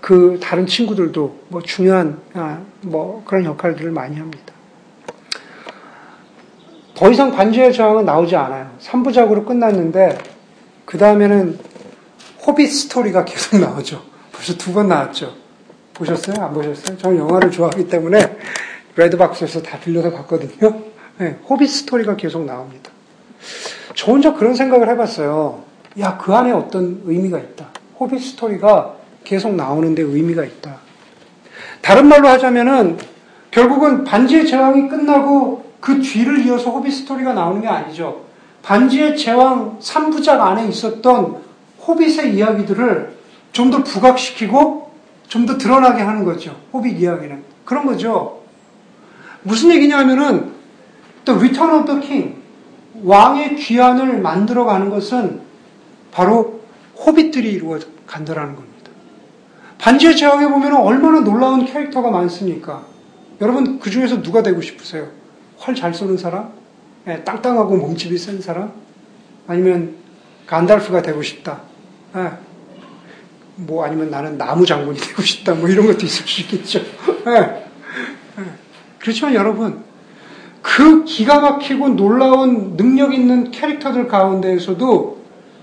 그 0.00 0.40
다른 0.42 0.66
친구들도 0.66 1.38
뭐 1.48 1.62
중요한 1.62 2.18
아, 2.34 2.60
뭐 2.82 3.22
그런 3.24 3.44
역할들을 3.44 3.92
많이 3.92 4.16
합니다. 4.16 4.54
더 6.94 7.10
이상 7.10 7.30
반지의 7.30 7.72
저항은 7.72 8.04
나오지 8.04 8.34
않아요. 8.34 8.70
3부작으로 8.80 9.46
끝났는데 9.46 10.18
그 10.84 10.98
다음에는 10.98 11.75
호빗 12.46 12.70
스토리가 12.70 13.24
계속 13.24 13.58
나오죠. 13.60 14.02
벌써 14.32 14.54
두 14.56 14.72
번 14.72 14.88
나왔죠. 14.88 15.34
보셨어요? 15.94 16.44
안 16.44 16.52
보셨어요? 16.52 16.98
저는 16.98 17.18
영화를 17.18 17.50
좋아하기 17.50 17.88
때문에 17.88 18.36
레드박스에서 18.96 19.62
다 19.62 19.78
빌려서 19.80 20.10
봤거든요. 20.12 20.82
네, 21.18 21.38
호빗 21.48 21.70
스토리가 21.70 22.16
계속 22.16 22.44
나옵니다. 22.44 22.90
저 23.94 24.12
혼자 24.12 24.34
그런 24.34 24.54
생각을 24.54 24.88
해봤어요. 24.90 25.64
야, 26.00 26.18
그 26.18 26.34
안에 26.34 26.52
어떤 26.52 27.00
의미가 27.06 27.38
있다. 27.38 27.68
호빗 27.98 28.20
스토리가 28.22 28.96
계속 29.24 29.54
나오는데 29.54 30.02
의미가 30.02 30.44
있다. 30.44 30.76
다른 31.80 32.06
말로 32.08 32.28
하자면은 32.28 32.98
결국은 33.50 34.04
반지의 34.04 34.46
제왕이 34.46 34.88
끝나고 34.88 35.64
그 35.80 36.02
뒤를 36.02 36.44
이어서 36.46 36.70
호빗 36.70 36.92
스토리가 36.92 37.32
나오는 37.32 37.62
게 37.62 37.68
아니죠. 37.68 38.26
반지의 38.62 39.16
제왕 39.16 39.78
3부작 39.80 40.40
안에 40.40 40.68
있었던 40.68 41.45
호빗의 41.86 42.34
이야기들을 42.34 43.16
좀 43.52 43.70
더 43.70 43.82
부각시키고 43.82 44.90
좀 45.28 45.46
더 45.46 45.56
드러나게 45.58 46.02
하는 46.02 46.24
거죠. 46.24 46.56
호빗 46.72 46.98
이야기는. 47.00 47.42
그런 47.64 47.86
거죠. 47.86 48.42
무슨 49.42 49.70
얘기냐 49.70 49.98
하면은 49.98 50.52
Return 51.28 51.80
of 51.80 51.86
the 51.86 52.00
King 52.00 52.36
왕의 53.02 53.56
귀환을 53.56 54.20
만들어 54.20 54.64
가는 54.64 54.88
것은 54.90 55.40
바로 56.12 56.60
호빗들이 56.98 57.52
이루어 57.52 57.78
간다라는 58.06 58.54
겁니다. 58.54 58.90
반지의 59.78 60.16
제왕에 60.16 60.48
보면 60.48 60.74
얼마나 60.76 61.20
놀라운 61.20 61.64
캐릭터가 61.64 62.10
많습니까? 62.10 62.84
여러분 63.40 63.78
그 63.80 63.90
중에서 63.90 64.22
누가 64.22 64.42
되고 64.42 64.60
싶으세요? 64.62 65.08
활 65.58 65.74
잘 65.74 65.92
쏘는 65.92 66.16
사람? 66.16 66.50
네, 67.04 67.22
땅땅하고 67.24 67.76
몸집이 67.76 68.16
센 68.18 68.40
사람? 68.40 68.72
아니면 69.46 69.96
간달프가 70.46 71.02
되고 71.02 71.22
싶다? 71.22 71.60
네. 72.16 72.30
뭐 73.56 73.84
아니면 73.84 74.10
나는 74.10 74.38
나무 74.38 74.64
장군이 74.64 74.98
되고 74.98 75.20
싶다? 75.20 75.54
뭐 75.54 75.68
이런 75.68 75.86
것도 75.86 76.06
있을 76.06 76.26
수 76.26 76.40
있겠죠. 76.42 76.80
네. 77.24 77.66
그렇지만 78.98 79.34
여러분, 79.34 79.84
그 80.62 81.04
기가 81.04 81.40
막히고 81.40 81.90
놀라운 81.90 82.76
능력 82.76 83.14
있는 83.14 83.50
캐릭터들 83.50 84.08
가운데에서도 84.08 85.18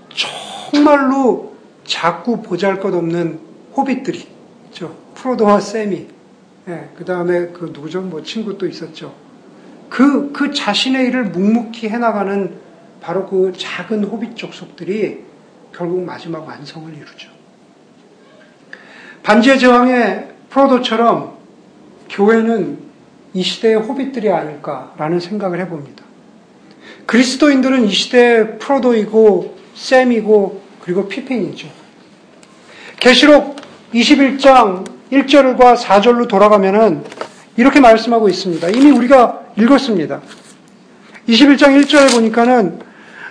정말로 0.08 1.54
작고 1.84 2.42
보잘 2.42 2.80
것 2.80 2.94
없는 2.94 3.40
호빗들이 3.76 4.26
있죠. 4.66 4.96
프로도와 5.14 5.60
세미. 5.60 6.06
예, 6.68 6.88
그 6.96 7.04
다음에 7.04 7.48
그 7.48 7.70
누구죠? 7.74 8.00
뭐 8.00 8.22
친구 8.22 8.56
또 8.56 8.66
있었죠. 8.66 9.12
그, 9.90 10.32
그 10.32 10.54
자신의 10.54 11.08
일을 11.08 11.24
묵묵히 11.24 11.88
해나가는 11.88 12.56
바로 13.00 13.26
그 13.26 13.52
작은 13.54 14.04
호빗 14.04 14.36
족속들이 14.36 15.33
결국 15.76 16.04
마지막 16.04 16.46
완성을 16.46 16.92
이루죠. 16.94 17.30
반지의 19.22 19.58
제왕의 19.58 20.28
프로도처럼 20.50 21.34
교회는 22.10 22.78
이 23.32 23.42
시대의 23.42 23.76
호빗들이 23.76 24.30
아닐까라는 24.30 25.18
생각을 25.18 25.60
해봅니다. 25.60 26.04
그리스도인들은 27.06 27.86
이 27.86 27.90
시대의 27.90 28.58
프로도이고 28.58 29.56
샘이고 29.74 30.62
그리고 30.80 31.08
피펜이죠. 31.08 31.68
계시록 33.00 33.56
21장 33.92 34.86
1절과 35.10 35.76
4절로 35.76 36.28
돌아가면은 36.28 37.04
이렇게 37.56 37.80
말씀하고 37.80 38.28
있습니다. 38.28 38.68
이미 38.68 38.90
우리가 38.90 39.42
읽었습니다. 39.58 40.20
21장 41.28 41.82
1절에 41.82 42.12
보니까는 42.12 42.80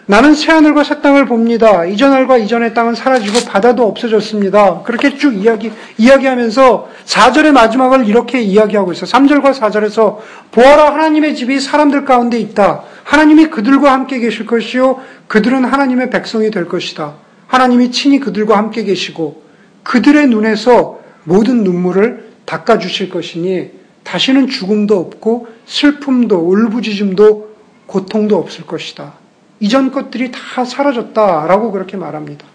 나는 0.05 0.35
새하늘과 0.35 0.83
새 0.83 1.01
땅을 1.01 1.25
봅니다. 1.27 1.85
이전 1.85 2.11
날과 2.11 2.37
이전의 2.37 2.73
땅은 2.73 2.93
사라지고 2.93 3.49
바다도 3.49 3.87
없어졌습니다. 3.87 4.81
그렇게 4.83 5.17
쭉 5.17 5.33
이야기, 5.33 5.71
이야기하면서 5.97 6.89
4절의 7.05 7.51
마지막을 7.51 8.05
이렇게 8.07 8.41
이야기하고 8.41 8.91
있어. 8.91 9.05
3절과 9.05 9.53
4절에서 9.53 10.17
보아라 10.51 10.93
하나님의 10.93 11.35
집이 11.35 11.61
사람들 11.61 12.03
가운데 12.03 12.37
있다. 12.37 12.83
하나님이 13.05 13.47
그들과 13.47 13.93
함께 13.93 14.19
계실 14.19 14.45
것이요. 14.45 14.99
그들은 15.27 15.63
하나님의 15.63 16.09
백성이 16.09 16.51
될 16.51 16.67
것이다. 16.67 17.13
하나님이 17.47 17.91
친히 17.91 18.19
그들과 18.19 18.57
함께 18.57 18.83
계시고 18.83 19.41
그들의 19.83 20.27
눈에서 20.27 20.99
모든 21.23 21.63
눈물을 21.63 22.31
닦아주실 22.45 23.09
것이니 23.09 23.71
다시는 24.03 24.47
죽음도 24.47 24.99
없고 24.99 25.47
슬픔도 25.65 26.35
울부짖음도 26.35 27.53
고통도 27.85 28.37
없을 28.37 28.65
것이다. 28.65 29.22
이전 29.63 29.93
것들이 29.93 30.29
다 30.29 30.65
사라졌다라고 30.65 31.71
그렇게 31.71 31.95
말합니다. 31.95 32.45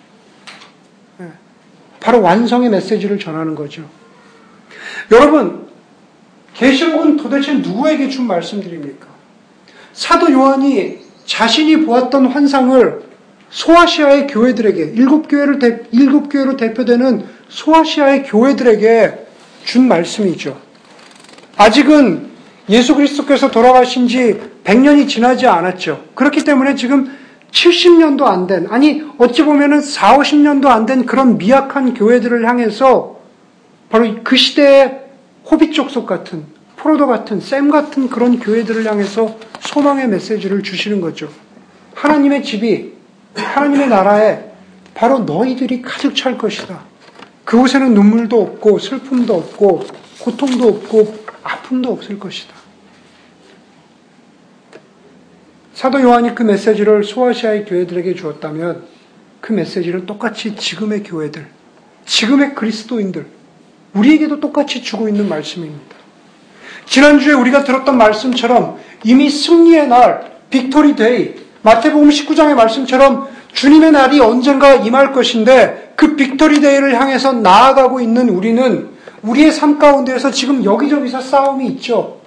예. 1.22 1.28
바로 2.00 2.20
완성의 2.20 2.68
메시지를 2.68 3.18
전하는 3.18 3.54
거죠. 3.54 3.88
여러분, 5.10 5.68
계시록은 6.52 7.16
도대체 7.16 7.54
누구에게 7.54 8.10
준 8.10 8.26
말씀드립니까? 8.26 9.06
사도 9.94 10.30
요한이 10.30 10.98
자신이 11.24 11.86
보았던 11.86 12.26
환상을 12.26 13.02
소아시아의 13.48 14.26
교회들에게 14.26 14.92
일곱 14.94 15.28
교회를 15.28 15.58
대, 15.58 15.80
일곱 15.92 16.28
교회로 16.28 16.58
대표되는 16.58 17.24
소아시아의 17.48 18.24
교회들에게 18.24 19.26
준 19.64 19.88
말씀이죠. 19.88 20.60
아직은 21.56 22.27
예수 22.70 22.94
그리스도께서 22.94 23.50
돌아가신 23.50 24.08
지 24.08 24.38
100년이 24.64 25.08
지나지 25.08 25.46
않았죠. 25.46 26.04
그렇기 26.14 26.44
때문에 26.44 26.74
지금 26.74 27.10
70년도 27.50 28.24
안 28.24 28.46
된, 28.46 28.66
아니, 28.68 29.02
어찌 29.16 29.42
보면은 29.42 29.80
4, 29.80 30.18
50년도 30.18 30.66
안 30.66 30.84
된 30.84 31.06
그런 31.06 31.38
미약한 31.38 31.94
교회들을 31.94 32.46
향해서 32.46 33.16
바로 33.88 34.16
그 34.22 34.36
시대의 34.36 35.00
호빗 35.50 35.72
족속 35.72 36.06
같은, 36.06 36.44
프로도 36.76 37.06
같은, 37.06 37.40
샘 37.40 37.70
같은 37.70 38.10
그런 38.10 38.38
교회들을 38.38 38.84
향해서 38.84 39.36
소망의 39.60 40.08
메시지를 40.08 40.62
주시는 40.62 41.00
거죠. 41.00 41.30
하나님의 41.94 42.42
집이, 42.44 42.92
하나님의 43.34 43.88
나라에 43.88 44.40
바로 44.94 45.20
너희들이 45.20 45.80
가득 45.80 46.14
찰 46.14 46.36
것이다. 46.36 46.80
그곳에는 47.46 47.94
눈물도 47.94 48.42
없고, 48.42 48.78
슬픔도 48.78 49.34
없고, 49.34 49.86
고통도 50.20 50.68
없고, 50.68 51.14
아픔도 51.42 51.90
없을 51.92 52.18
것이다. 52.18 52.57
사도 55.78 56.02
요한이 56.02 56.34
그 56.34 56.42
메시지를 56.42 57.04
소아시아의 57.04 57.64
교회들에게 57.66 58.16
주었다면 58.16 58.82
그 59.40 59.52
메시지를 59.52 60.06
똑같이 60.06 60.56
지금의 60.56 61.04
교회들, 61.04 61.46
지금의 62.04 62.56
그리스도인들, 62.56 63.26
우리에게도 63.94 64.40
똑같이 64.40 64.82
주고 64.82 65.06
있는 65.06 65.28
말씀입니다. 65.28 65.94
지난주에 66.86 67.32
우리가 67.32 67.62
들었던 67.62 67.96
말씀처럼 67.96 68.80
이미 69.04 69.30
승리의 69.30 69.86
날, 69.86 70.32
victory 70.50 70.96
day, 70.96 71.36
마태복음 71.62 72.08
19장의 72.08 72.54
말씀처럼 72.54 73.28
주님의 73.52 73.92
날이 73.92 74.18
언젠가 74.18 74.74
임할 74.74 75.12
것인데 75.12 75.92
그 75.94 76.16
victory 76.16 76.60
day를 76.60 77.00
향해서 77.00 77.34
나아가고 77.34 78.00
있는 78.00 78.30
우리는 78.30 78.88
우리의 79.22 79.52
삶 79.52 79.78
가운데에서 79.78 80.32
지금 80.32 80.64
여기저기서 80.64 81.20
싸움이 81.20 81.68
있죠. 81.68 82.17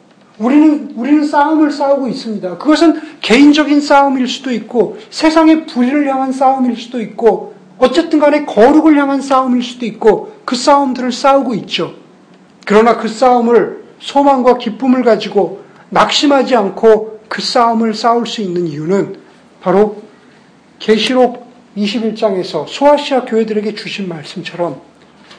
우리는, 0.42 0.94
우리는 0.96 1.24
싸움을 1.24 1.72
싸우고 1.72 2.08
있습니다. 2.08 2.58
그것은 2.58 3.00
개인적인 3.22 3.80
싸움일 3.80 4.28
수도 4.28 4.52
있고, 4.52 4.98
세상의 5.12 5.68
불의를 5.68 6.08
향한 6.08 6.32
싸움일 6.32 6.76
수도 6.76 7.00
있고, 7.00 7.54
어쨌든 7.78 8.20
간에 8.20 8.46
거룩을 8.46 8.98
향한 8.98 9.22
싸움일 9.22 9.62
수도 9.62 9.86
있고, 9.86 10.34
그 10.46 10.56
싸움들을 10.56 11.12
싸우고 11.12 11.54
있죠. 11.56 11.94
그러나 12.66 12.98
그 12.98 13.08
싸움을 13.08 13.84
소망과 14.00 14.58
기쁨을 14.58 15.04
가지고 15.04 15.62
낙심하지 15.90 16.56
않고 16.56 17.22
그 17.28 17.42
싸움을 17.42 17.94
싸울 17.94 18.26
수 18.26 18.42
있는 18.42 18.68
이유는 18.68 19.20
바로 19.62 20.02
계시록 20.80 21.48
21장에서 21.78 22.68
소아시아 22.68 23.26
교회들에게 23.26 23.76
주신 23.76 24.10
말씀처럼 24.10 24.82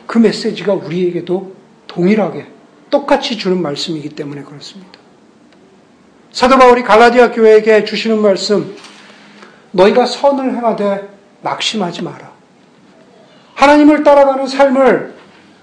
그 0.07 0.19
메시지가 0.19 0.75
우리에게도 0.75 1.55
동일하게 1.89 2.47
똑같이 2.93 3.37
주는 3.37 3.61
말씀이기 3.61 4.11
때문에 4.11 4.43
그렇습니다. 4.43 4.93
사도 6.31 6.59
바울이 6.59 6.83
갈라디아 6.83 7.33
교회에게 7.33 7.85
주시는 7.85 8.21
말씀, 8.21 8.77
너희가 9.73 10.07
선을 10.07 10.55
행하되 10.55 11.09
낙심하지 11.41 12.03
마라. 12.03 12.31
하나님을 13.55 14.05
따라가는 14.05 14.47
삶을 14.47 15.15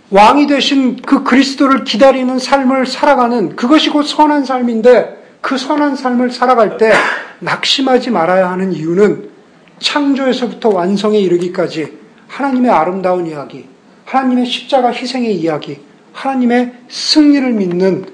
왕이 0.10 0.48
되신 0.48 1.02
그 1.04 1.24
그리스도를 1.24 1.84
기다리는 1.84 2.40
삶을 2.40 2.88
살아가는 2.88 3.56
그것이 3.56 3.92
곧 3.92 4.04
선한 4.04 4.44
삶인데 4.44 5.38
그 5.42 5.58
선한 5.58 5.96
삶을 5.96 6.32
살아갈 6.32 6.78
때 6.78 6.92
낙심하지 7.40 8.10
말아야 8.10 8.50
하는 8.50 8.74
이유는 8.74 9.30
창조에서부터 9.78 10.70
완성에 10.70 11.20
이르기까지 11.20 11.98
하나님의 12.28 12.72
아름다운 12.72 13.28
이야기, 13.28 13.68
하나님의 14.06 14.48
십자가 14.48 14.92
희생의 14.92 15.36
이야기, 15.36 15.89
하나님의 16.20 16.74
승리를 16.90 17.54
믿는 17.54 18.06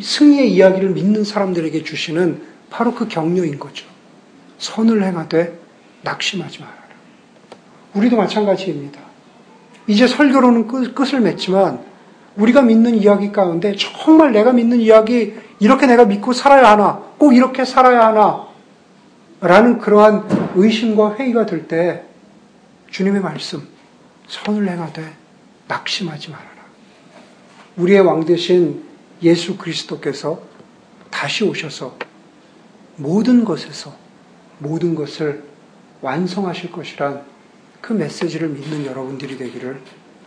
승리의 0.00 0.50
이야기를 0.52 0.90
믿는 0.90 1.24
사람들에게 1.24 1.84
주시는 1.84 2.42
바로 2.70 2.94
그 2.94 3.06
격려인 3.06 3.58
거죠. 3.58 3.84
선을 4.58 5.04
행하되 5.04 5.58
낙심하지 6.02 6.60
말아라. 6.60 6.78
우리도 7.94 8.16
마찬가지입니다. 8.16 8.98
이제 9.86 10.06
설교로는 10.06 10.68
끝, 10.68 11.12
을 11.12 11.20
맺지만 11.20 11.80
우리가 12.36 12.62
믿는 12.62 12.94
이야기 12.94 13.30
가운데 13.30 13.76
정말 13.76 14.32
내가 14.32 14.52
믿는 14.52 14.80
이야기 14.80 15.34
이렇게 15.60 15.86
내가 15.86 16.06
믿고 16.06 16.32
살아야 16.32 16.70
하나 16.70 17.02
꼭 17.18 17.34
이렇게 17.34 17.66
살아야 17.66 18.06
하나 18.06 18.46
라는 19.42 19.78
그러한 19.78 20.52
의심과 20.54 21.16
회의가 21.16 21.44
들 21.44 21.68
때 21.68 22.04
주님의 22.90 23.20
말씀 23.20 23.68
선을 24.28 24.66
행하되 24.66 25.12
낙심하지 25.68 26.30
말아라. 26.30 26.51
우리의 27.76 28.00
왕 28.00 28.24
대신 28.24 28.82
예수 29.22 29.56
그리스도께서 29.56 30.42
다시 31.10 31.44
오셔서 31.44 31.96
모든 32.96 33.44
것에서 33.44 33.94
모든 34.58 34.94
것을 34.94 35.44
완성하실 36.00 36.72
것이란 36.72 37.24
그 37.80 37.92
메시지를 37.92 38.48
믿는 38.48 38.86
여러분들이 38.86 39.38
되기를 39.38 39.80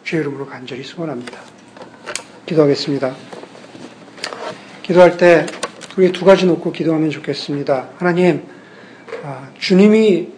주의 0.03 0.21
이름으로 0.21 0.45
간절히 0.45 0.83
소원합니다. 0.83 1.39
기도하겠습니다. 2.45 3.15
기도할 4.83 5.17
때 5.17 5.45
우리 5.97 6.11
두 6.11 6.25
가지 6.25 6.45
놓고 6.45 6.71
기도하면 6.71 7.09
좋겠습니다. 7.09 7.89
하나님, 7.97 8.43
아, 9.23 9.49
주님이 9.57 10.29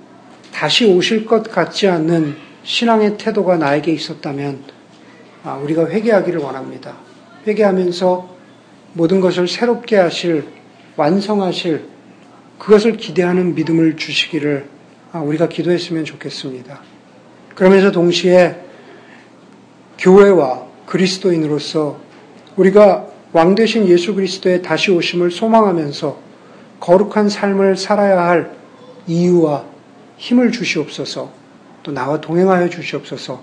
다시 0.53 0.85
오실 0.85 1.25
것 1.25 1.51
같지 1.51 1.87
않는 1.87 2.37
신앙의 2.63 3.17
태도가 3.17 3.57
나에게 3.57 3.91
있었다면 3.91 4.63
아, 4.63 4.76
우리가 5.55 5.89
회개하기를 5.89 6.39
원합니다. 6.39 6.95
회개하면서 7.45 8.37
모든 8.93 9.21
것을 9.21 9.47
새롭게 9.47 9.97
하실, 9.97 10.45
완성하실, 10.95 11.85
그것을 12.59 12.97
기대하는 12.97 13.55
믿음을 13.55 13.97
주시기를 13.97 14.67
아, 15.13 15.19
우리가 15.19 15.47
기도했으면 15.47 16.05
좋겠습니다. 16.05 16.81
그러면서 17.55 17.91
동시에 17.91 18.55
교회와 19.97 20.67
그리스도인으로서 20.85 21.99
우리가 22.55 23.07
왕 23.33 23.55
되신 23.55 23.87
예수 23.87 24.15
그리스도의 24.15 24.61
다시 24.61 24.91
오심을 24.91 25.31
소망하면서 25.31 26.19
거룩한 26.79 27.29
삶을 27.29 27.77
살아야 27.77 28.27
할 28.27 28.55
이유와 29.07 29.65
힘을 30.17 30.51
주시옵소서 30.51 31.31
또 31.83 31.91
나와 31.91 32.21
동행하여 32.21 32.69
주시옵소서 32.69 33.41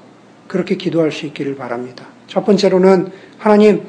그렇게 0.54 0.76
기도할 0.76 1.10
수 1.10 1.26
있기를 1.26 1.56
바랍니다. 1.56 2.06
첫 2.28 2.46
번째로는 2.46 3.10
하나님 3.38 3.82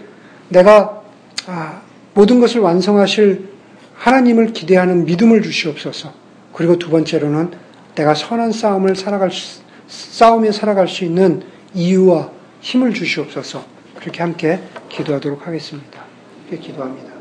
내가 0.49 1.03
아, 1.45 1.83
모든 2.15 2.39
것을 2.39 2.59
완성하실 2.59 3.49
하나님을 3.93 4.47
기대하는 4.51 5.05
믿음을 5.05 5.43
주시옵소서. 5.43 6.11
그리고 6.53 6.79
두 6.79 6.89
번째로는 6.89 7.51
내가 7.93 8.15
선한 8.15 8.51
싸움을 8.51 8.95
살아갈 8.95 9.29
수, 9.29 9.61
싸움에 9.87 10.51
살아갈 10.51 10.87
수 10.87 11.05
있는 11.05 11.43
이유와 11.75 12.31
힘을 12.61 12.95
주시옵소서. 12.95 13.63
그렇게 13.99 14.23
함께 14.23 14.59
기도하도록 14.89 15.45
하겠습니다. 15.45 16.03
기도합니다. 16.49 17.14